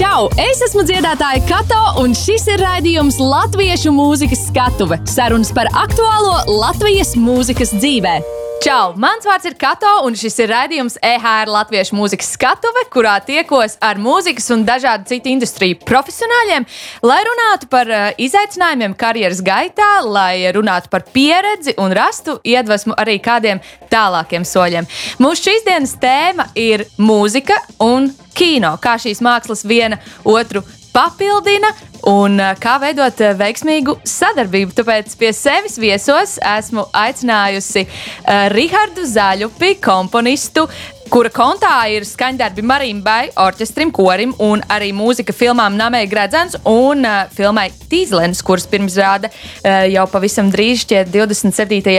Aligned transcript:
Čau! 0.00 0.30
Es 0.40 0.62
esmu 0.64 0.80
dziedātāja 0.88 1.42
Kato, 1.44 1.80
un 2.00 2.14
šis 2.16 2.46
ir 2.48 2.62
raidījums 2.64 3.18
Latviešu 3.20 3.92
mūzikas 3.92 4.46
skatuve- 4.46 4.96
sarunas 5.14 5.52
par 5.52 5.68
aktuālo 5.76 6.38
Latvijas 6.48 7.12
mūzikas 7.20 7.74
dzīvē. 7.76 8.14
Čau! 8.60 8.92
Mans 9.00 9.24
vārds 9.24 9.46
ir 9.48 9.54
Kato, 9.56 9.88
un 10.04 10.12
šis 10.20 10.34
ir 10.42 10.50
raidījums 10.52 10.98
EHR 11.00 11.48
Latviešu 11.48 11.96
mūzikas 11.96 12.34
skatuve, 12.34 12.82
kurā 12.92 13.14
tiekos 13.24 13.78
ar 13.80 13.96
mūzikas 13.96 14.50
un 14.52 14.66
dažādu 14.68 15.08
citu 15.08 15.30
industriju 15.32 15.78
profesionāļiem, 15.88 16.66
lai 17.08 17.16
runātu 17.24 17.70
par 17.72 17.88
uh, 17.88 18.02
izaicinājumiem 18.20 18.92
karjeras 19.00 19.40
gaitā, 19.46 19.88
lai 20.04 20.44
runātu 20.52 20.92
par 20.92 21.06
pieredzi 21.08 21.72
un 21.80 21.96
rastu 21.96 22.36
iedvesmu 22.44 22.98
arī 23.00 23.16
kādiem 23.24 23.62
tālākiem 23.88 24.44
soļiem. 24.44 24.90
Mūsu 25.24 25.48
šīs 25.48 25.64
dienas 25.64 25.96
tēma 26.02 26.50
ir 26.52 26.84
mūzika 27.00 27.56
un 27.80 28.12
kino, 28.36 28.74
kā 28.76 28.98
šīs 29.00 29.24
mākslas 29.24 29.64
viena 29.64 30.02
otru 30.28 30.60
papildina 30.92 31.70
un 32.08 32.38
eh, 32.40 32.54
kā 32.60 32.76
veidot 32.82 33.20
eh, 33.22 33.34
veiksmīgu 33.38 33.96
sadarbību. 34.08 34.74
Tāpēc 34.78 35.16
pie 35.20 35.32
sevis 35.36 35.78
viesos 35.80 36.38
esmu 36.40 36.86
aicinājusi 36.96 37.84
uh, 37.86 38.48
Rihardu 38.52 39.04
Zaļupi, 39.08 39.74
komponistu, 39.84 40.66
kura 41.10 41.30
kontā 41.34 41.72
ir 41.90 42.04
skaņdarbi 42.06 42.62
Marimbai, 42.66 43.30
orķestrim, 43.40 43.90
korim 43.94 44.30
un 44.42 44.62
arī 44.70 44.92
mūzika 44.94 45.34
filmām 45.34 45.74
Namē 45.78 46.04
Gradzens 46.10 46.54
un 46.68 47.02
uh, 47.06 47.24
filmai 47.34 47.66
Tīzlens, 47.90 48.42
kuras 48.46 48.68
pirms 48.70 48.94
rāda 49.00 49.30
uh, 49.30 49.86
jau 49.90 50.04
pavisam 50.12 50.52
drīz, 50.52 50.84
šķiet 50.84 51.10
27. 51.10 51.96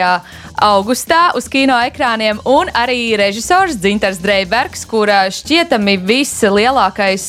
augustā 0.64 1.20
uz 1.36 1.50
kino 1.52 1.76
ekrāniem, 1.90 2.40
un 2.48 2.72
arī 2.78 3.18
režisors 3.20 3.76
Dzintars 3.82 4.22
Dreibergs, 4.24 4.86
kura 4.88 5.26
šķietami 5.34 5.98
vislielākais 6.08 7.28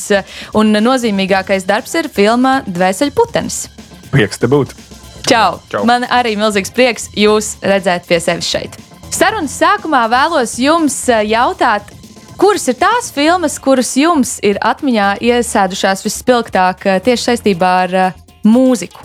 un 0.58 0.72
nozīmīgākais 0.78 1.66
darbs 1.66 1.98
ir 1.98 2.10
filma 2.12 2.60
Dvēseļputenis. 2.70 3.64
Prieks 4.14 4.38
te 4.38 4.50
būt! 4.50 4.76
Čau! 5.26 5.58
Čau. 5.72 5.84
Man 5.88 6.06
arī 6.10 6.36
milzīgs 6.38 6.74
prieks 6.74 7.10
jūs 7.18 7.56
redzēt 7.62 8.06
pie 8.10 8.22
sevis 8.22 8.54
šeit. 8.54 8.91
Sarunas 9.12 9.52
sākumā 9.60 10.06
vēlos 10.08 10.54
jums 10.56 10.94
eh, 11.12 11.26
jautāt, 11.34 11.90
kuras 12.40 12.64
ir 12.72 12.78
tās 12.80 13.10
filmas, 13.12 13.58
kuras 13.60 13.90
jums 14.00 14.38
ir 14.40 14.56
atmiņā 14.64 15.08
iesēdušās 15.20 16.04
vispilgtāk 16.06 16.86
eh, 16.88 17.00
tieši 17.04 17.26
saistībā 17.28 17.72
ar 17.82 17.96
uh, 18.00 18.22
mūziku? 18.48 19.04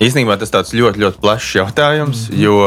Īsnībā 0.00 0.36
tas 0.40 0.52
ir 0.52 0.82
ļoti, 0.82 1.00
ļoti 1.00 1.22
plašs 1.24 1.54
jautājums, 1.56 2.26
-hmm. 2.28 2.42
jo 2.44 2.60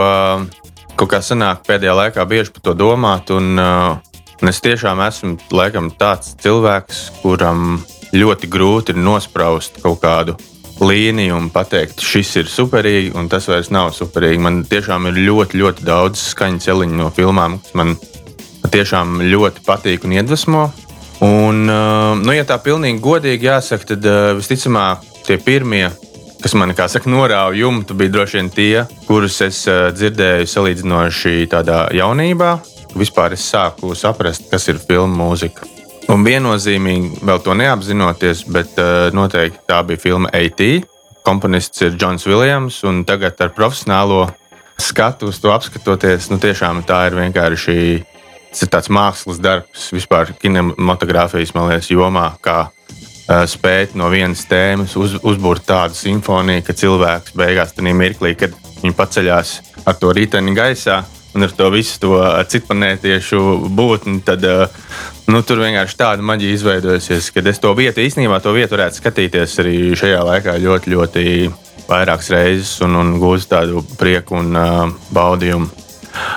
kaut 0.98 1.14
kā 1.14 1.22
sanāk 1.22 1.62
pēdējā 1.70 1.94
laikā 2.00 2.26
bieži 2.26 2.54
par 2.58 2.66
to 2.66 2.74
domāt. 2.78 3.30
Un, 3.34 3.58
un 3.58 4.50
es 4.50 4.62
tiešām 4.62 5.02
esmu 5.08 5.38
laikam, 5.54 5.92
tāds 5.94 6.34
cilvēks, 6.42 7.06
kuram 7.22 7.84
ļoti 8.14 8.50
grūti 8.50 8.94
ir 8.94 9.02
nospraust 9.02 9.82
kaut 9.82 10.02
kādu 10.02 10.38
līniju 10.82 11.36
un 11.38 11.50
pateikt, 11.54 12.02
šis 12.02 12.32
ir 12.42 12.50
superīgi, 12.50 13.14
un 13.18 13.30
tas 13.32 13.48
vairs 13.50 13.70
nav 13.74 13.92
superīgi. 13.96 14.42
Man 14.42 14.64
tiešām 14.70 15.10
ir 15.12 15.20
ļoti, 15.28 15.60
ļoti 15.62 15.86
daudz 15.88 16.22
skaņu 16.32 16.64
celiņu 16.64 17.00
no 17.00 17.10
filmām, 17.14 17.60
kas 17.62 17.76
man 17.78 17.96
tiešām 18.74 19.22
ļoti 19.28 19.66
patīk 19.68 20.08
un 20.08 20.18
iedvesmo. 20.18 20.64
Un, 21.24 21.68
uh, 21.70 22.14
nu, 22.20 22.34
ja 22.34 22.44
tā 22.48 22.58
pilnīgi 22.60 23.00
godīgi 23.04 23.48
jāsaka, 23.48 23.94
tad 23.94 24.08
uh, 24.10 24.32
visticamāk 24.40 25.06
tie 25.28 25.38
pirmie, 25.40 25.86
kas 26.44 26.56
man 26.60 26.74
saka, 26.76 27.08
norāva 27.10 27.54
jumtu, 27.56 27.96
bija 27.96 28.12
droši 28.18 28.40
vien 28.40 28.50
tie, 28.52 28.84
kurus 29.08 29.40
es 29.46 29.64
uh, 29.70 29.88
dzirdēju 29.96 30.50
salīdzinoši 30.50 31.48
tādā 31.54 31.86
jaunībā. 31.96 32.58
Vispār 32.98 33.38
es 33.38 33.46
sāku 33.50 33.96
saprast, 33.98 34.50
kas 34.52 34.68
ir 34.70 34.82
filmu 34.82 35.16
mūzika. 35.22 35.70
Un 36.12 36.24
viennozīmīgi, 36.26 37.22
vēl 37.24 37.40
to 37.44 37.54
neapzinoties, 37.56 38.44
bet 38.52 38.80
uh, 38.82 39.08
noteikti 39.16 39.64
tā 39.70 39.80
bija 39.88 40.02
filma 40.02 40.32
AT. 40.36 40.62
Komponists 41.24 41.84
ir 41.86 41.96
Jons 42.00 42.26
Viljams, 42.28 42.82
un 42.88 43.04
tagad 43.08 43.40
ar 43.42 43.54
profesionālo 43.56 44.26
skatu 44.82 45.30
uz 45.32 45.40
to 45.40 45.54
apskatoties, 45.54 46.28
nu 46.34 46.40
tiešām 46.44 46.84
tā 46.88 47.06
ir 47.08 47.16
vienkārši 47.22 47.78
tas 48.54 48.66
ir 48.66 48.70
tāds 48.70 48.92
mākslas 48.94 49.40
darbs 49.42 49.88
vispār 49.96 50.34
kinematogrāfijas 50.42 51.56
liekas, 51.56 51.90
jomā, 51.90 52.28
kā 52.44 52.68
uh, 52.68 53.46
spēt 53.50 53.96
no 53.98 54.12
vienas 54.14 54.44
tēmas 54.50 54.98
uz, 55.00 55.16
uzbūvēt 55.24 55.66
tādu 55.66 55.98
simfoniju, 55.98 56.66
ka 56.68 56.76
cilvēks 56.78 57.34
beigās 57.40 57.74
tajā 57.74 57.96
mirklī, 57.98 58.36
kad 58.38 58.54
viņš 58.84 58.98
paceļās 59.00 59.56
ar 59.88 59.98
to 59.98 60.12
riteni 60.14 60.54
gaisā 60.54 61.02
un 61.34 61.46
ar 61.48 61.54
to 61.58 61.70
visu 61.74 62.00
to 62.04 62.20
citplanētiešu 62.52 63.42
būtni, 63.74 64.22
tad 64.26 64.46
uh, 64.46 64.84
Nu, 65.24 65.40
tur 65.48 65.62
vienkārši 65.64 65.96
tāda 65.96 66.24
maģija 66.26 66.56
izveidojusies, 66.58 67.30
ka 67.32 67.42
es 67.48 67.62
to 67.64 67.72
vietu 67.78 68.04
īstenībā 68.04 68.42
to 68.44 68.52
vietu 68.56 68.76
varētu 68.76 69.00
skatīties 69.00 69.54
arī 69.64 69.76
šajā 69.96 70.20
laikā 70.28 70.58
ļoti, 70.60 70.92
ļoti 70.92 71.24
vairākas 71.88 72.32
reizes 72.34 72.74
un, 72.84 72.98
un 73.00 73.14
gūst 73.22 73.54
tādu 73.54 73.86
prieku 74.00 74.42
un 74.42 74.52
uh, 74.60 74.92
baudījumu. 75.16 75.70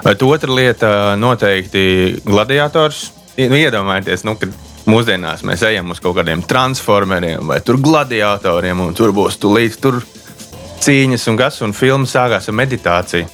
Bet 0.07 0.23
otra 0.23 0.55
lieta 0.55 0.91
noteikti 1.19 2.23
gladiators. 2.25 3.09
Nu, 3.37 3.59
iedomājieties, 3.59 4.23
nu, 4.25 4.37
kad 4.39 4.55
mūsdienās 4.87 5.43
mēs 5.45 5.67
ejam 5.67 5.91
uz 5.91 6.01
kaut 6.01 6.17
kādiem 6.21 6.47
transformeriem 6.47 7.51
vai 7.51 7.59
gladiatoriem, 7.67 8.87
un 8.87 8.95
tur 8.95 9.11
būs 9.17 9.41
tūlīt 9.43 9.81
tur 9.83 9.99
cīņas 10.87 11.27
un 11.33 11.41
gas, 11.43 11.59
un 11.67 11.75
filma 11.75 12.07
sākās 12.07 12.47
ar 12.49 12.57
meditāciju, 12.63 13.27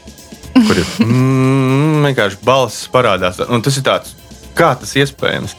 kur 0.67 0.79
ir 0.79 0.91
mm, 1.05 2.03
vienkārši 2.09 2.43
balss 2.47 2.89
parādās. 2.93 3.41
Un 3.49 3.65
tas 3.65 3.79
ir 3.79 3.87
tāds 3.87 4.17
kā 4.57 4.73
tas 4.79 4.95
iespējams. 4.99 5.57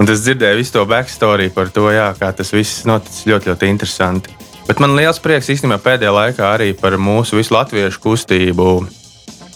Un 0.00 0.10
es 0.10 0.24
dzirdēju 0.24 0.58
visu 0.58 0.74
to 0.74 0.84
backstory 0.88 1.50
par 1.54 1.70
to, 1.74 1.86
jā, 1.92 2.08
kā 2.18 2.32
tas 2.36 2.50
viss 2.54 2.84
noticis 2.88 3.28
ļoti, 3.28 3.52
ļoti 3.52 3.70
interesanti. 3.70 4.34
Bet 4.64 4.80
man 4.80 4.96
liels 4.96 5.20
prieks 5.20 5.50
īstenībā 5.52 5.78
pēdējā 5.84 6.12
laikā 6.14 6.46
arī 6.54 6.70
par 6.78 6.96
mūsu 6.96 7.36
visu 7.36 7.54
latviešu 7.54 8.00
kustību. 8.00 8.68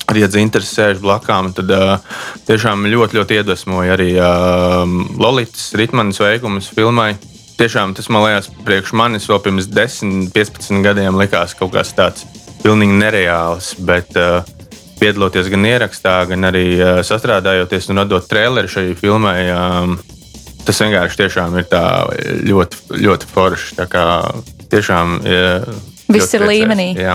Arī 0.09 0.25
Zinters 0.33 0.71
sēž 0.73 1.01
blakām, 1.05 1.51
tad 1.57 1.69
uh, 1.73 2.21
tiešām 2.49 2.87
ļoti, 2.89 3.19
ļoti 3.19 3.41
iedvesmoja 3.41 3.97
arī 3.97 4.11
uh, 4.17 4.85
Lolitas 5.21 5.73
Ritmanas 5.77 6.21
veikumus 6.23 6.71
filmai. 6.73 7.15
Tiešām 7.59 7.93
tas 7.97 8.09
man 8.13 8.25
liekas, 8.25 8.49
priekš 8.65 8.95
manis 8.97 9.27
vēl 9.29 9.43
pirms 9.45 9.69
10, 9.69 10.31
15 10.33 10.85
gadiem 10.85 11.19
likās 11.19 11.57
kaut 11.59 11.75
kas 11.75 11.93
tāds 11.97 12.25
pilnīgi 12.63 12.97
nereāls. 13.01 13.75
Bet, 13.85 14.17
uh, 14.17 14.58
piedaloties 15.01 15.51
gan 15.53 15.67
ierakstā, 15.69 16.15
gan 16.31 16.49
arī 16.51 16.65
uh, 16.77 17.01
sastrādājoties 17.07 17.91
un 17.93 18.03
radot 18.03 18.29
traileri 18.31 18.71
šai 18.71 18.87
filmai. 18.99 19.39
Um, 19.55 19.99
tas 20.67 20.83
vienkārši 20.85 21.29
ir 21.29 22.49
ļoti, 22.51 22.83
ļoti 23.07 23.31
forši. 23.33 23.79
Tiešām, 24.69 25.15
ja, 25.25 25.63
Viss 26.13 26.35
ir 26.37 26.45
līmenī. 26.49 26.91
Jā. 26.97 27.15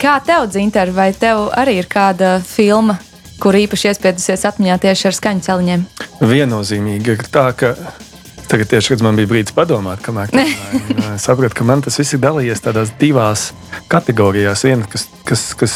Kā 0.00 0.14
tev, 0.24 0.46
Zinter, 0.52 0.92
vai 0.96 1.10
tev 1.16 1.50
arī 1.56 1.78
ir 1.82 1.88
kāda 1.92 2.38
filma, 2.44 2.96
kur 3.40 3.56
īpaši 3.56 3.90
iespiedusies 3.92 4.44
atmiņā 4.48 4.78
tieši 4.80 5.08
ar 5.10 5.16
skaņu 5.16 5.44
celiņiem? 5.44 5.86
Viennozīmīgi 6.24 7.16
ir 7.16 7.24
tā, 7.32 7.50
ka 7.56 7.74
Tagad 8.46 8.68
tieši 8.70 8.94
kad 8.94 9.02
man 9.02 9.16
bija 9.18 9.26
brīdis 9.26 9.54
padomāt, 9.54 9.98
kamēr 10.06 10.30
es 10.36 11.24
sapratu, 11.26 11.56
ka 11.58 11.64
man 11.66 11.80
tas 11.82 11.98
viss 11.98 12.14
ir 12.14 12.20
dalījies 12.22 12.62
tādās 12.62 12.92
divās 13.00 13.48
kategorijās. 13.90 14.62
Viena, 14.68 14.86
kas, 14.90 15.08
kas, 15.26 15.42
kas 15.58 15.74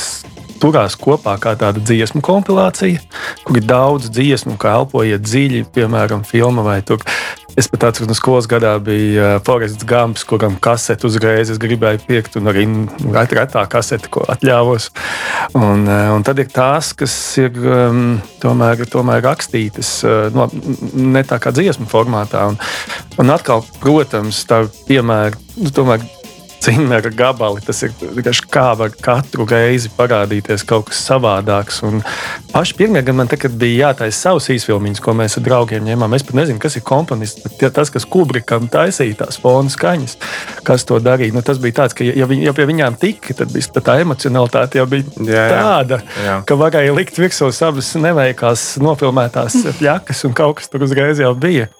turās 0.60 0.96
kopā 1.00 1.36
kā 1.40 1.54
tāda 1.58 1.82
dziesmu 1.82 2.22
kompilācija, 2.24 3.02
kur 3.46 3.60
ir 3.60 3.66
daudz 3.68 4.10
dziesmu, 4.12 4.58
kā 4.60 4.76
elpojiet 4.80 5.24
dziļi, 5.24 5.66
piemēram, 5.74 6.26
filma 6.28 6.66
vai 6.66 6.80
tur. 6.86 7.02
Es 7.58 7.66
pat 7.68 7.88
atceros, 7.88 8.08
ka 8.12 8.14
skolas 8.14 8.46
gadā 8.48 8.76
bija 8.80 9.24
uh, 9.36 9.40
Forests 9.44 9.84
Gumps, 9.88 10.22
kuram 10.28 10.54
kasete 10.62 11.08
uzreiz 11.08 11.50
gribēju 11.60 12.02
pirkt, 12.06 12.38
un 12.38 12.50
arī 12.52 12.66
retā 13.34 13.64
kasete, 13.70 14.08
ko 14.12 14.22
atļāvos. 14.30 14.90
Un, 15.58 15.82
uh, 15.88 16.12
un 16.14 16.24
tad 16.26 16.38
ir 16.40 16.48
tās, 16.54 16.92
kas 16.96 17.14
ir 17.42 17.58
um, 17.58 18.20
tomēr, 18.42 18.84
tomēr 18.90 19.24
rakstītas 19.26 19.92
uh, 20.06 20.30
no, 20.36 20.46
ne 20.94 21.24
tā 21.26 21.40
kā 21.42 21.52
dziesmu 21.56 21.90
formātā. 21.90 22.46
Un, 22.52 22.60
un 23.20 23.34
atkal, 23.34 23.66
protams, 23.82 24.44
tā 24.48 24.62
piemēra. 24.86 25.34
Tomēr 25.74 26.06
cimera 26.60 27.10
gabali. 27.10 27.62
Tas 27.64 27.82
ir 27.84 27.94
vienkārši 28.00 28.46
kā 28.52 28.70
var 28.78 28.92
katru 29.02 29.46
reizi 29.48 29.90
parādīties 29.96 30.64
kaut 30.68 30.90
kas 30.90 31.00
savādāks. 31.08 31.80
Un 31.86 32.02
paši 32.52 32.76
pirmie 32.78 33.02
gan 33.06 33.18
man 33.20 33.30
te, 33.30 33.38
bija 33.48 33.90
jātaisa 33.90 34.28
savs 34.28 34.50
īsfilmiņš, 34.54 35.02
ko 35.04 35.14
mēs 35.16 35.38
ar 35.40 35.46
draugiem 35.46 35.86
ņēmām. 35.88 36.16
Es 36.16 36.26
pat 36.26 36.38
nezinu, 36.40 36.60
kas 36.62 36.76
ir 36.78 36.84
komponists, 36.86 37.44
bet 37.46 37.74
tas, 37.76 37.92
kas 37.92 38.06
Kubrikam 38.08 38.68
taisīja 38.72 39.22
tās 39.24 39.40
fonu 39.40 39.72
skaņas, 39.72 40.16
kas 40.66 40.86
to 40.88 41.00
darīja, 41.02 41.34
nu, 41.36 41.44
tas 41.46 41.60
bija 41.62 41.80
tāds, 41.82 41.96
ka 41.96 42.06
ja, 42.06 42.28
ja 42.28 42.54
pie 42.56 42.68
viņām 42.68 42.98
tika, 43.00 43.36
tad 43.40 43.52
bija 43.54 43.80
tā 43.80 43.98
emocionalitāte 44.04 44.80
jau 44.80 44.86
bija 44.90 45.06
jā, 45.24 45.44
jā. 45.44 45.46
tāda, 45.54 46.00
jā. 46.24 46.40
ka 46.46 46.58
varēja 46.60 46.96
likt 46.96 47.20
virsū 47.20 47.50
savas 47.54 47.92
neveikās 48.00 48.74
nofilmētās 48.82 49.62
pļakas 49.78 50.26
un 50.28 50.36
kaut 50.36 50.60
kas 50.60 50.72
tur 50.72 50.84
uzreiz 50.86 51.22
jau 51.22 51.32
bija. 51.38 51.70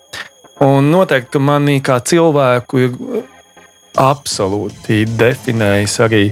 Un 0.61 0.91
noteikti 0.93 1.41
manī 1.41 1.79
kā 1.85 1.97
cilvēku 2.05 2.81
ir 2.85 2.97
absolūti 3.99 5.05
definējis 5.19 5.97
arī 6.07 6.25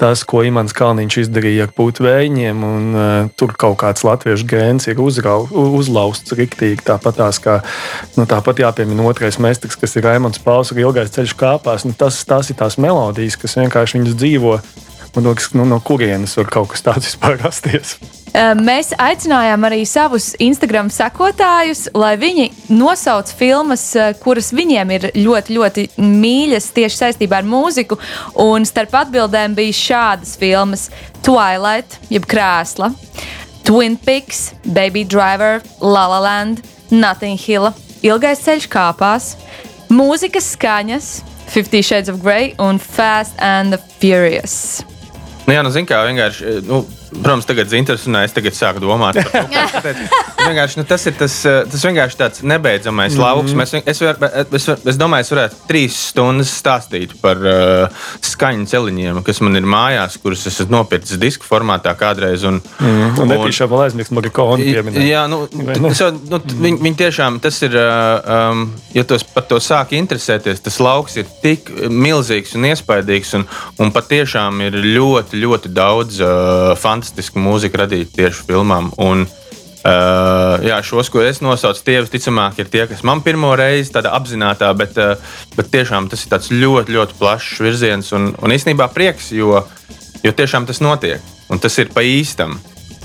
tas, 0.00 0.22
ko 0.24 0.40
Imants 0.46 0.72
Kalniņš 0.76 1.18
izdarīja 1.24 1.66
ar 1.68 1.72
putekļiem. 1.76 2.62
Uh, 2.64 3.30
tur 3.36 3.52
kaut 3.60 3.78
kāds 3.82 4.04
latviešu 4.06 4.48
gēns 4.48 4.88
ir 4.88 5.00
uzrau, 5.02 5.44
uzlausts 5.50 6.32
riktīgi. 6.38 6.86
Tāpat, 6.86 7.20
kā, 7.44 7.58
nu, 8.16 8.24
tāpat 8.30 8.62
jāpiemina 8.64 9.04
otrais 9.10 9.36
meistars, 9.42 9.76
kas 9.76 9.98
ir 10.00 10.08
Raimons 10.08 10.40
Pauls, 10.42 10.72
ir 10.72 10.86
ilgais 10.86 11.12
ceļš 11.16 11.36
kāpās. 11.40 11.84
Nu, 11.84 11.92
tas, 11.96 12.22
tas 12.24 12.48
ir 12.48 12.58
tās 12.60 12.80
melodijas, 12.80 13.36
kas 13.40 13.58
vienkārši 13.60 14.00
viņas 14.00 14.16
dzīvo. 14.22 14.56
Man 15.14 15.26
liekas, 15.26 15.50
nu, 15.58 15.64
no 15.66 15.80
kurienes 15.82 16.36
var 16.38 16.50
kaut 16.54 16.70
kas 16.70 16.84
tāds 16.86 17.08
vispār 17.08 17.40
rasties. 17.42 17.96
Mēs 18.60 18.92
aicinājām 18.94 19.64
arī 19.66 19.80
savus 19.88 20.28
Instagram 20.38 20.86
sekotājus, 20.94 21.88
lai 21.98 22.12
viņi 22.20 22.44
nosauc 22.70 23.32
filmas, 23.34 23.88
kuras 24.22 24.52
viņiem 24.54 24.92
ir 24.94 25.06
ļoti, 25.16 25.56
ļoti 25.56 25.86
mīļas 25.98 26.68
tieši 26.76 27.00
saistībā 27.00 27.40
ar 27.40 27.48
mūziku. 27.50 27.98
Un 28.38 28.66
starp 28.68 28.94
atbildēm 29.00 29.56
bija 29.58 29.74
šādas 29.74 30.36
filmas: 30.38 30.86
Twilight, 31.26 31.98
jeb 32.12 32.28
krēsla, 32.30 32.92
Twin 33.66 33.98
Peaks, 33.98 34.52
Baby 34.62 35.02
Driver, 35.02 35.58
La 35.82 36.06
La 36.12 36.22
Land, 36.22 36.62
Nothing 36.94 37.38
Hill, 37.38 37.72
Ilgais 38.06 38.46
ceļš 38.46 38.70
kāpās, 38.70 39.34
mūzikas 39.90 40.54
skaņas, 40.54 41.10
Fifty 41.50 41.82
Shades 41.82 42.08
of 42.08 42.22
Grey 42.22 42.54
un 42.62 42.78
Fast 42.78 43.34
and 43.42 43.74
Furious. 43.98 44.84
Nu, 45.46 45.54
jā, 45.54 45.62
nu, 45.66 45.70
zin, 45.74 45.86
kā 45.88 46.02
vienkārši. 46.06 46.60
Nu, 46.68 46.84
Protams, 47.10 47.46
tagad 47.48 47.70
es 48.26 48.34
tagad 48.36 48.54
sāku 48.54 48.82
domāt 48.84 49.18
par 49.18 49.48
to. 49.50 49.94
vienkārši, 50.48 50.78
nu, 50.80 50.84
tas 50.88 51.04
ir 51.08 51.16
tas, 51.18 51.34
eh, 51.48 51.60
tas 51.70 51.84
vienkārši 51.86 52.18
tāds 52.18 52.42
nebeidzamais 52.46 53.14
mm 53.14 53.18
-hmm. 53.18 53.24
lauks. 53.24 53.52
Mēs, 53.52 53.74
es, 53.86 54.00
var, 54.00 54.16
es, 54.52 54.68
es 54.92 54.98
domāju, 55.00 55.26
es 55.26 55.32
varētu 55.32 55.60
trīs 55.68 55.96
stundas 56.10 56.52
stāstīt 56.60 57.14
par 57.20 57.36
uh, 57.36 57.88
skaņu 58.20 58.66
celiņiem, 58.66 59.22
kas 59.26 59.40
man 59.40 59.56
ir 59.56 59.66
mājās, 59.66 60.18
kurus 60.22 60.46
es 60.46 60.60
esmu 60.60 60.76
nopircis 60.76 61.18
disku 61.18 61.46
formātā 61.48 61.94
kādreiz. 61.96 62.44
Un, 62.44 62.60
mm, 62.80 63.18
un 63.20 63.28
netīšām 63.28 63.70
vēl 63.70 63.84
aizmirst 63.86 64.14
Morikonu 64.16 64.64
pieminēt. 64.64 65.08
Jā, 65.08 65.26
nu, 65.28 65.48
so, 65.94 66.10
nu, 66.10 66.38
viņi, 66.38 66.78
viņi 66.82 66.96
tiešām, 66.96 67.40
tas 67.40 67.62
ir, 67.62 67.76
uh, 67.76 68.50
um, 68.52 68.72
ja 68.94 69.04
tos 69.04 69.24
par 69.24 69.42
to 69.42 69.60
sāk 69.60 69.92
interesēties, 69.92 70.60
tas 70.60 70.80
lauks 70.80 71.16
ir 71.16 71.26
tik 71.42 71.70
milzīgs 71.88 72.54
un 72.54 72.64
iespaidīgs, 72.70 73.34
un, 73.34 73.46
un 73.78 73.92
patiešām 73.92 74.60
ir 74.60 74.72
ļoti, 74.72 75.36
ļoti 75.44 75.68
daudz 75.68 76.20
uh, 76.20 76.76
fantastisku 76.76 77.38
mūziku 77.38 77.84
radīt 77.84 78.14
tieši 78.16 78.46
filmām. 78.48 78.92
Un, 78.98 79.26
Uh, 79.30 79.49
jā, 79.84 80.78
šos, 80.84 81.08
ko 81.12 81.22
es 81.24 81.40
nosaucu, 81.40 81.82
tie 81.86 81.98
visticamāk 82.02 82.58
ir 82.60 82.68
tie, 82.72 82.84
kas 82.90 83.00
man 83.06 83.22
pirmo 83.24 83.54
reizi 83.56 83.94
tādā 83.94 84.12
apzināti, 84.16 84.68
bet, 84.76 84.98
uh, 85.00 85.36
bet 85.56 85.70
tiešām 85.72 86.10
tas 86.12 86.26
ir 86.28 86.60
ļoti, 86.60 86.96
ļoti 86.98 87.18
plašs 87.20 87.60
virziens 87.64 88.12
un, 88.16 88.32
un 88.36 88.56
īstenībā 88.56 88.90
prieks, 88.92 89.30
jo, 89.36 89.62
jo 90.24 90.34
tiešām 90.36 90.68
tas 90.68 90.82
notiek 90.84 91.24
un 91.50 91.58
tas 91.58 91.78
ir 91.82 91.90
pa 91.94 92.04
īstam. 92.06 92.58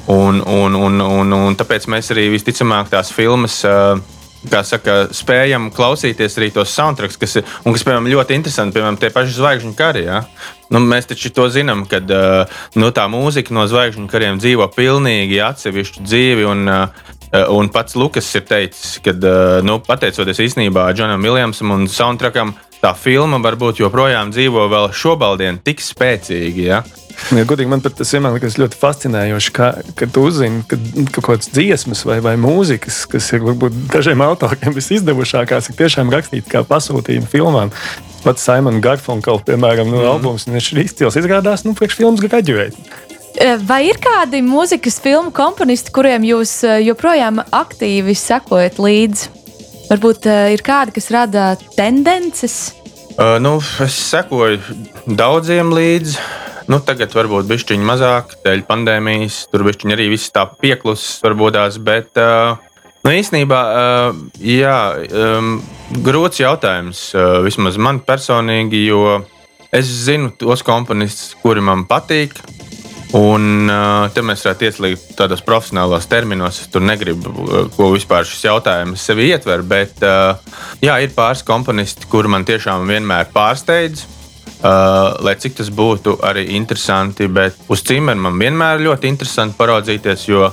Un, 0.07 0.38
un, 0.45 0.75
un, 0.77 1.01
un, 1.01 1.31
un 1.33 1.56
tāpēc 1.57 1.88
mēs 1.89 2.12
arī 2.13 2.27
visticamāk 2.36 2.92
tās 2.92 3.10
filmas. 3.13 3.57
Uh, 3.66 3.98
saka, 4.65 4.97
spējam 5.15 5.69
klausīties 5.75 6.38
arī 6.39 6.51
tos 6.56 6.74
soundtracks, 6.75 7.18
kas 7.21 7.39
ir 7.39 7.50
un 7.65 7.75
kas, 7.75 7.86
piemēram, 7.86 8.09
ļoti 8.12 8.38
interesanti, 8.38 8.75
piemēram, 8.77 9.00
tie 9.01 9.12
paši 9.13 9.36
zvaigžņu 9.38 9.74
kari. 9.77 10.06
Ja? 10.07 10.21
Nu, 10.74 10.81
mēs 10.81 11.09
taču 11.09 11.31
to 11.36 11.47
zinām, 11.53 11.86
ka 11.89 12.01
nu, 12.01 12.92
tā 12.95 13.07
mūzika 13.12 13.53
no 13.56 13.65
zvaigžņu 13.69 14.07
kariem 14.12 14.39
dzīvo 14.42 14.68
pilnīgi 14.75 15.42
atsevišķu 15.45 16.06
dzīvi. 16.06 16.45
Un, 16.50 16.69
un 17.56 17.71
pats 17.74 17.97
Lukas 18.00 18.30
ir 18.38 18.45
teicis, 18.50 19.00
ka 19.06 19.15
nu, 19.65 19.80
pateicoties 19.86 20.44
īstenībā 20.47 20.88
Džonam 20.95 21.25
Viljamsam 21.25 21.74
un 21.75 21.89
soundtrackam, 21.92 22.56
tā 22.81 22.94
filma 22.97 23.39
varbūt 23.42 23.81
joprojām 23.81 24.33
dzīvo 24.33 24.68
vēl 24.71 24.92
šobaldien 24.94 25.62
tik 25.65 25.83
spēcīgi. 25.83 26.69
Ja? 26.69 26.83
Ja, 27.34 27.46
godīgi, 27.48 27.70
man 27.72 27.82
tas 27.84 28.12
vienmēr 28.14 28.36
liekas 28.36 28.58
ļoti 28.60 28.78
fascinējoši, 28.80 29.54
ka, 29.56 29.70
kad 29.98 30.12
tu 30.14 30.26
uzzini, 30.28 30.64
ka 30.68 30.78
kaut 31.16 31.28
kādas 31.30 31.50
dziesmas 31.54 32.04
vai, 32.08 32.20
vai 32.24 32.36
mūzikas, 32.42 33.04
kas 33.12 33.32
ir 33.36 33.46
varbūt 33.46 33.78
dažiem 33.94 34.24
autoriem 34.26 34.76
visizdevušākās, 34.76 35.72
ir 35.72 35.80
tiešām 35.80 36.12
rakstītas 36.14 36.52
kā 36.52 36.64
pasūtījumi 36.68 37.32
filmām. 37.32 37.74
Pats 38.26 38.46
Simons 38.46 38.82
Garfunkel, 38.82 39.42
piemēram, 39.46 39.90
no 39.92 40.02
mm. 40.02 40.10
albums, 40.12 40.48
viņš 40.50 40.72
ir 40.74 40.84
izcils 40.86 41.20
izrādās, 41.22 41.66
nu, 41.66 41.76
priekš 41.78 42.00
filmas 42.02 42.24
graduēt. 42.26 42.78
E, 43.36 43.56
vai 43.68 43.84
ir 43.90 44.00
kādi 44.02 44.40
mūzikas 44.46 45.02
filmu 45.04 45.34
komponisti, 45.36 45.94
kuriem 45.94 46.26
jūs 46.26 46.58
e, 46.66 46.78
joprojām 46.88 47.44
aktīvi 47.54 48.16
sekojat 48.18 48.80
līdzi? 48.82 49.34
Varbūt 49.86 50.26
uh, 50.26 50.48
ir 50.50 50.64
kādi, 50.66 50.96
kas 50.96 51.12
rada 51.14 51.44
tendences? 51.76 52.74
Uh, 53.16 53.38
nu, 53.38 53.60
es 53.86 53.98
sekoju 54.10 54.58
daudziem 55.06 55.70
līdzi. 55.76 56.18
Nu, 56.66 56.80
tagad 56.82 57.14
varbūt 57.14 57.46
bišķiņi 57.46 57.86
mazāk, 57.86 58.32
dēļ 58.42 58.64
pandēmijas. 58.66 59.44
Tur 59.52 59.62
bišķiņi 59.68 59.94
arī 59.94 60.08
viss 60.16 60.32
tā 60.34 60.48
pieklusis 60.50 61.22
varbūtās, 61.22 61.78
bet 61.86 62.18
uh, 62.18 62.58
nu, 63.06 63.12
īstenībā, 63.14 63.60
uh, 63.70 64.24
jā, 64.42 64.80
um, 65.06 65.60
grūts 66.08 66.42
jautājums 66.42 67.12
uh, 67.14 67.38
vismaz 67.46 67.78
man 67.78 68.02
personīgi, 68.02 68.82
jo 68.90 69.20
es 69.70 69.92
zinu 70.08 70.32
tos 70.42 70.66
komponistus, 70.66 71.36
kuri 71.44 71.62
man 71.62 71.86
patīk. 71.90 72.34
Un 73.16 73.70
uh, 73.70 74.10
te 74.12 74.26
mēs 74.26 74.48
varētu 74.48 74.66
ieslīgt 74.66 75.14
tādos 75.22 75.46
profesionālos 75.46 76.10
terminos. 76.10 76.64
Es 76.66 76.74
tur 76.74 76.82
negribu, 76.84 77.46
ko 77.78 77.94
vispār 77.94 78.26
šis 78.26 78.42
jautājums 78.50 79.06
sevi 79.06 79.30
ietver. 79.30 79.62
Bet, 79.62 80.02
uh, 80.02 80.42
jā, 80.82 80.98
ir 81.06 81.14
pāris 81.14 81.46
komponisti, 81.46 82.10
kuri 82.10 82.34
man 82.34 82.50
tiešām 82.50 82.90
vienmēr 82.90 83.30
pārsteidz. 83.38 84.08
Uh, 84.66 85.12
lai 85.22 85.36
cik 85.38 85.60
tas 85.60 85.68
būtu 85.70 86.16
arī 86.26 86.48
interesanti, 86.58 87.28
bet 87.30 87.60
uz 87.70 87.84
cimēra 87.86 88.18
man 88.18 88.40
vienmēr 88.40 88.80
ļoti 88.82 89.12
interesanti 89.12 89.54
paraudzīties, 89.60 90.24
jo, 90.26 90.48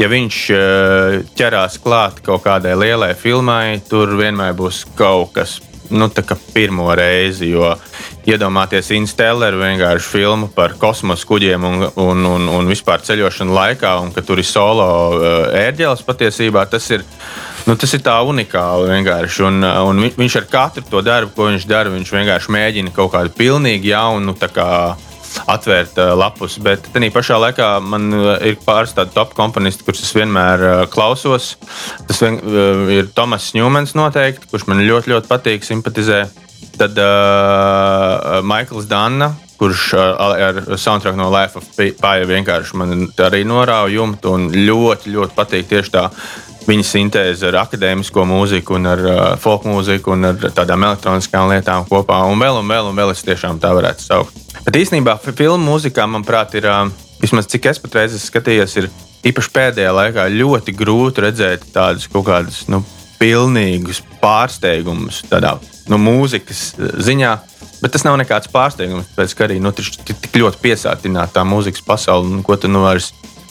ja 0.00 0.08
viņš 0.10 0.38
uh, 0.50 1.18
ķerās 1.38 1.76
klāt 1.84 2.18
kaut 2.24 2.42
kādai 2.48 2.72
lielai 2.74 3.12
filmai, 3.14 3.78
tur 3.86 4.16
vienmēr 4.18 4.56
būs 4.58 4.80
kaut 4.98 5.36
kas 5.36 5.60
nu, 5.94 6.10
pirmo 6.54 6.88
reizi. 6.98 7.52
Jo 7.52 7.76
iedomāties 8.26 8.90
Instelleru 8.96 9.62
vienkārši 9.62 10.10
filmu 10.16 10.48
par 10.50 10.74
kosmosa 10.80 11.26
kuģiem 11.28 11.64
un, 11.68 11.88
un, 11.94 12.26
un, 12.26 12.48
un 12.58 12.66
vispār 12.66 13.06
ceļošanu 13.06 13.54
laikā, 13.54 13.94
un 14.02 14.10
ka 14.16 14.24
tur 14.26 14.42
ir 14.42 14.50
solo 14.50 14.88
uh, 15.14 15.46
ērģeles 15.62 16.02
patiesībā, 16.02 16.66
tas 16.66 16.90
ir 16.90 17.06
Nu, 17.64 17.78
tas 17.80 17.94
ir 17.96 18.02
tā 18.04 18.18
unikāli 18.28 18.90
vienkārši. 18.90 19.44
Un, 19.48 19.64
un 19.64 20.04
viņš 20.04 20.36
ar 20.42 20.46
katru 20.52 20.84
to 20.84 21.00
darbu, 21.04 21.32
ko 21.32 21.48
viņš 21.48 21.64
dara, 21.70 21.92
viņš 21.94 22.12
vienkārši 22.12 22.52
mēģina 22.52 22.92
kaut 22.92 23.14
kādu 23.14 23.32
pilnīgi 23.38 23.94
jaunu 23.94 24.34
atvērt 25.50 25.96
uh, 25.98 26.12
lapus. 26.18 26.58
Bet 26.62 26.90
tā 26.92 27.00
pašā 27.14 27.38
laikā 27.40 27.70
man 27.82 28.12
ir 28.44 28.60
pāris 28.66 28.92
tādu 28.94 29.16
top 29.16 29.32
komponistu, 29.38 29.86
kurus 29.86 30.04
es 30.04 30.12
vienmēr 30.14 30.66
uh, 30.66 30.84
klausos. 30.92 31.54
Tas 32.06 32.20
vien, 32.22 32.36
uh, 32.44 32.84
ir 32.92 33.08
Tomas 33.16 33.48
Ņūmens 33.56 33.96
noteikti, 33.96 34.50
kurš 34.52 34.68
man 34.68 34.84
ļoti, 34.84 35.14
ļoti 35.14 35.32
patīk, 35.32 35.64
simpatizē. 35.64 36.26
Tad 36.76 37.00
uh, 37.00 38.44
Maikls 38.44 38.90
Danna, 38.90 39.32
kurš 39.56 39.92
ar 39.96 40.58
soundtrack 40.76 41.16
no 41.16 41.30
Life 41.32 41.56
of 41.56 41.68
Pi 41.78 41.92
vienkārši 42.28 42.76
man 42.76 43.06
arī 43.22 43.44
norāva 43.46 43.86
jumtu 43.88 44.34
un 44.34 44.48
ļoti, 44.50 45.14
ļoti 45.14 45.36
patīk 45.38 45.70
tieši 45.70 45.94
tā 45.94 46.08
viņa 46.68 46.86
sintēze 46.88 47.48
ar 47.50 47.60
akadēmisko 47.64 48.24
mūziku, 48.28 48.78
ar 48.88 49.04
uh, 49.04 49.22
folk 49.40 49.66
mūziku 49.68 50.14
un 50.14 50.30
ar 50.30 50.50
tādām 50.56 50.86
elektroniskām 50.88 51.50
lietām 51.52 51.86
kopā. 51.88 52.22
Un 52.30 52.40
vēl, 52.40 52.60
un 52.62 52.70
vēl, 52.70 52.90
un 52.90 52.98
vēl 52.98 53.12
es 53.14 53.24
tiešām 53.26 53.60
tā 53.62 53.74
varētu 53.76 54.06
saukt. 54.06 54.42
Bet 54.64 54.78
īstenībā 54.80 55.18
filmu 55.26 55.60
mūzikā, 55.66 56.06
manuprāt, 56.10 56.56
ir 56.58 56.68
uh, 56.70 56.86
vismaz 57.22 57.48
cik 57.50 57.68
es 57.72 57.82
patreiz 57.82 58.16
esmu 58.16 58.30
skatījies, 58.30 58.76
ir 58.80 58.90
īpaši 59.28 59.52
pēdējā 59.54 59.92
laikā 59.96 60.28
ļoti 60.32 60.74
grūti 60.76 61.24
redzēt 61.24 61.68
tādus 61.74 62.08
kaut 62.12 62.26
kādus 62.28 62.64
nu, 62.72 62.82
pilnīgus 63.20 64.02
pārsteigumus 64.22 65.22
tādā 65.30 65.56
nu, 65.90 66.00
mūzikas 66.00 66.72
ziņā. 66.78 67.34
Bet 67.82 67.92
tas 67.92 68.04
nav 68.06 68.16
nekāds 68.16 68.48
pārsteigums, 68.52 69.10
tāpēc, 69.12 69.34
ka 69.36 69.44
arī 69.44 69.58
nu, 69.60 69.72
tik 69.76 70.38
ļoti 70.40 70.60
piesātināta 70.62 71.40
tā 71.40 71.44
mūzikas 71.44 71.84
pasaule, 71.84 72.30
un 72.32 72.44
ko 72.46 72.56
tu 72.56 72.70
nu 72.70 72.84
vairs 72.86 73.10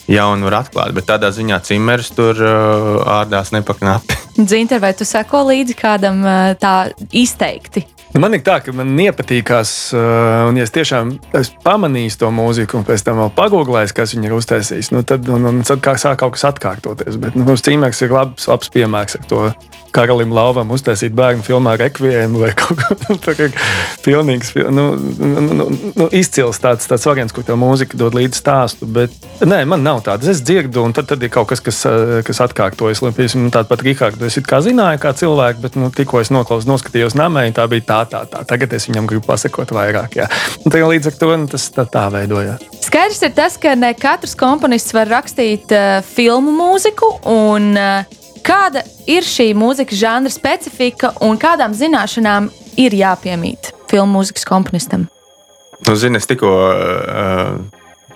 jaunu 0.10 0.50
var 0.50 0.60
atklāt. 0.64 0.94
Bet 0.96 1.08
tādā 1.10 1.32
ziņā 1.34 1.60
cimeris 1.68 2.12
tur 2.16 2.38
uh, 2.40 3.02
ārdās 3.22 3.54
nepaknāpi. 3.56 4.20
Dzinter, 4.38 4.82
vai 4.82 4.94
tu 4.98 5.06
seko 5.08 5.44
līdzi 5.52 5.78
kādam 5.78 6.24
uh, 6.26 6.54
tā 6.60 6.92
izteikti? 7.14 7.86
Nu, 8.14 8.22
man 8.22 8.36
ir 8.38 8.44
tā, 8.46 8.60
ka 8.62 8.70
man 8.78 8.92
nepatīkās, 8.94 9.70
uh, 9.98 10.44
un 10.46 10.60
ja 10.60 10.68
es 10.68 10.74
tiešām 10.74 11.16
esmu 11.40 11.64
pamanījis 11.66 12.20
to 12.22 12.30
mūziku, 12.30 12.78
un 12.78 12.86
pēc 12.86 13.02
tam 13.08 13.18
vēl 13.24 13.32
pagūglējis, 13.34 13.96
kas 13.98 14.14
viņa 14.14 14.30
ir 14.30 14.36
uztaisījis, 14.38 14.92
nu, 14.94 15.02
tad, 15.02 15.26
un, 15.34 15.50
un 15.50 15.64
tad 15.66 15.82
kā 15.82 15.96
sāk 15.98 16.22
kaut 16.22 16.36
kas 16.36 16.46
atkārtoties. 16.52 17.18
Bet 17.18 17.40
nu, 17.40 17.58
Cīmēks 17.58 18.06
ir 18.06 18.14
labs, 18.14 18.46
labs 18.52 18.70
piemērs 18.74 19.18
ar 19.18 19.26
to 19.32 19.48
Karalim 19.94 20.34
Lauvam 20.34 20.72
uztaisīt 20.74 21.14
bērnu 21.14 21.46
filmā 21.46 21.76
Requiem 21.78 22.34
vai 22.42 22.50
kaut 22.60 22.82
ko 22.82 23.18
tādu. 23.22 23.50
Pilnīgs, 24.04 24.54
nu, 24.74 24.88
nu, 24.98 25.44
nu, 25.46 25.68
nu, 25.70 26.08
izcils 26.18 26.60
tāds, 26.64 26.88
tāds 26.90 27.06
variants, 27.08 27.34
kur 27.36 27.46
tā 27.46 27.56
mūzika 27.60 27.98
dod 28.00 28.18
līdzi 28.18 28.42
stāstu. 28.42 28.90
Bet 28.90 29.14
nē, 29.46 29.62
man 29.70 29.86
nav 29.86 30.02
tādas. 30.08 30.32
Es 30.34 30.42
dzirdu, 30.46 30.82
un 30.88 30.96
tad, 30.98 31.08
tad 31.12 31.24
ir 31.24 31.32
kaut 31.34 31.52
kas, 31.52 31.62
kas, 31.64 31.84
kas 32.26 32.42
atkārtojas. 32.48 33.04
Piemēram, 33.04 33.52
tāda 33.54 33.70
pat 33.70 33.86
Rikārda, 33.86 34.28
es 34.28 34.40
kā 34.50 34.64
zināju, 34.66 35.02
kā 35.04 35.14
cilvēku, 35.18 35.62
bet 35.64 35.78
nu, 35.80 35.92
tikko 35.94 36.24
es 36.24 36.34
noklausījos, 36.34 36.72
noskatījos 36.74 37.18
namē, 37.20 37.46
tā 37.56 37.68
bija 37.72 37.88
tā 37.94 38.02
tā, 38.10 38.24
tā. 38.30 38.44
Tagad 38.48 38.74
es 38.78 38.88
viņam 38.90 39.08
gribu 39.10 39.26
pasakot 39.28 39.72
vairāk. 39.76 40.18
Jā. 40.22 40.28
Un 40.64 40.74
tā, 40.74 40.82
līdz 40.82 41.12
ar 41.12 41.20
to 41.20 41.32
nu, 41.38 41.48
tas 41.52 41.70
tā, 41.74 41.86
tā 41.90 42.08
veidojās. 42.14 42.66
Skaidrs 42.84 43.24
ir 43.26 43.34
tas, 43.38 43.56
ka 43.62 43.76
ne 43.80 43.94
katrs 43.98 44.36
komponists 44.40 44.96
var 44.96 45.12
rakstīt 45.12 45.72
uh, 45.74 46.02
filmu 46.16 46.54
mūziku. 46.58 47.16
Un, 47.30 47.72
uh, 47.78 48.20
Kāda 48.44 48.82
ir 49.08 49.24
šī 49.24 49.54
mūzikas 49.56 49.96
žanra 49.96 50.32
specifika 50.32 51.14
un 51.24 51.38
kādām 51.40 51.72
zināšanām 51.80 52.50
ir 52.82 52.96
jāpiemīt 53.00 53.70
filmu 53.88 54.18
mūzikas 54.18 54.44
komponistam? 54.50 55.06
Nu, 55.88 55.96
zini, 56.00 56.20
es 56.20 56.28
tikko 56.28 56.52
uh, 56.52 57.54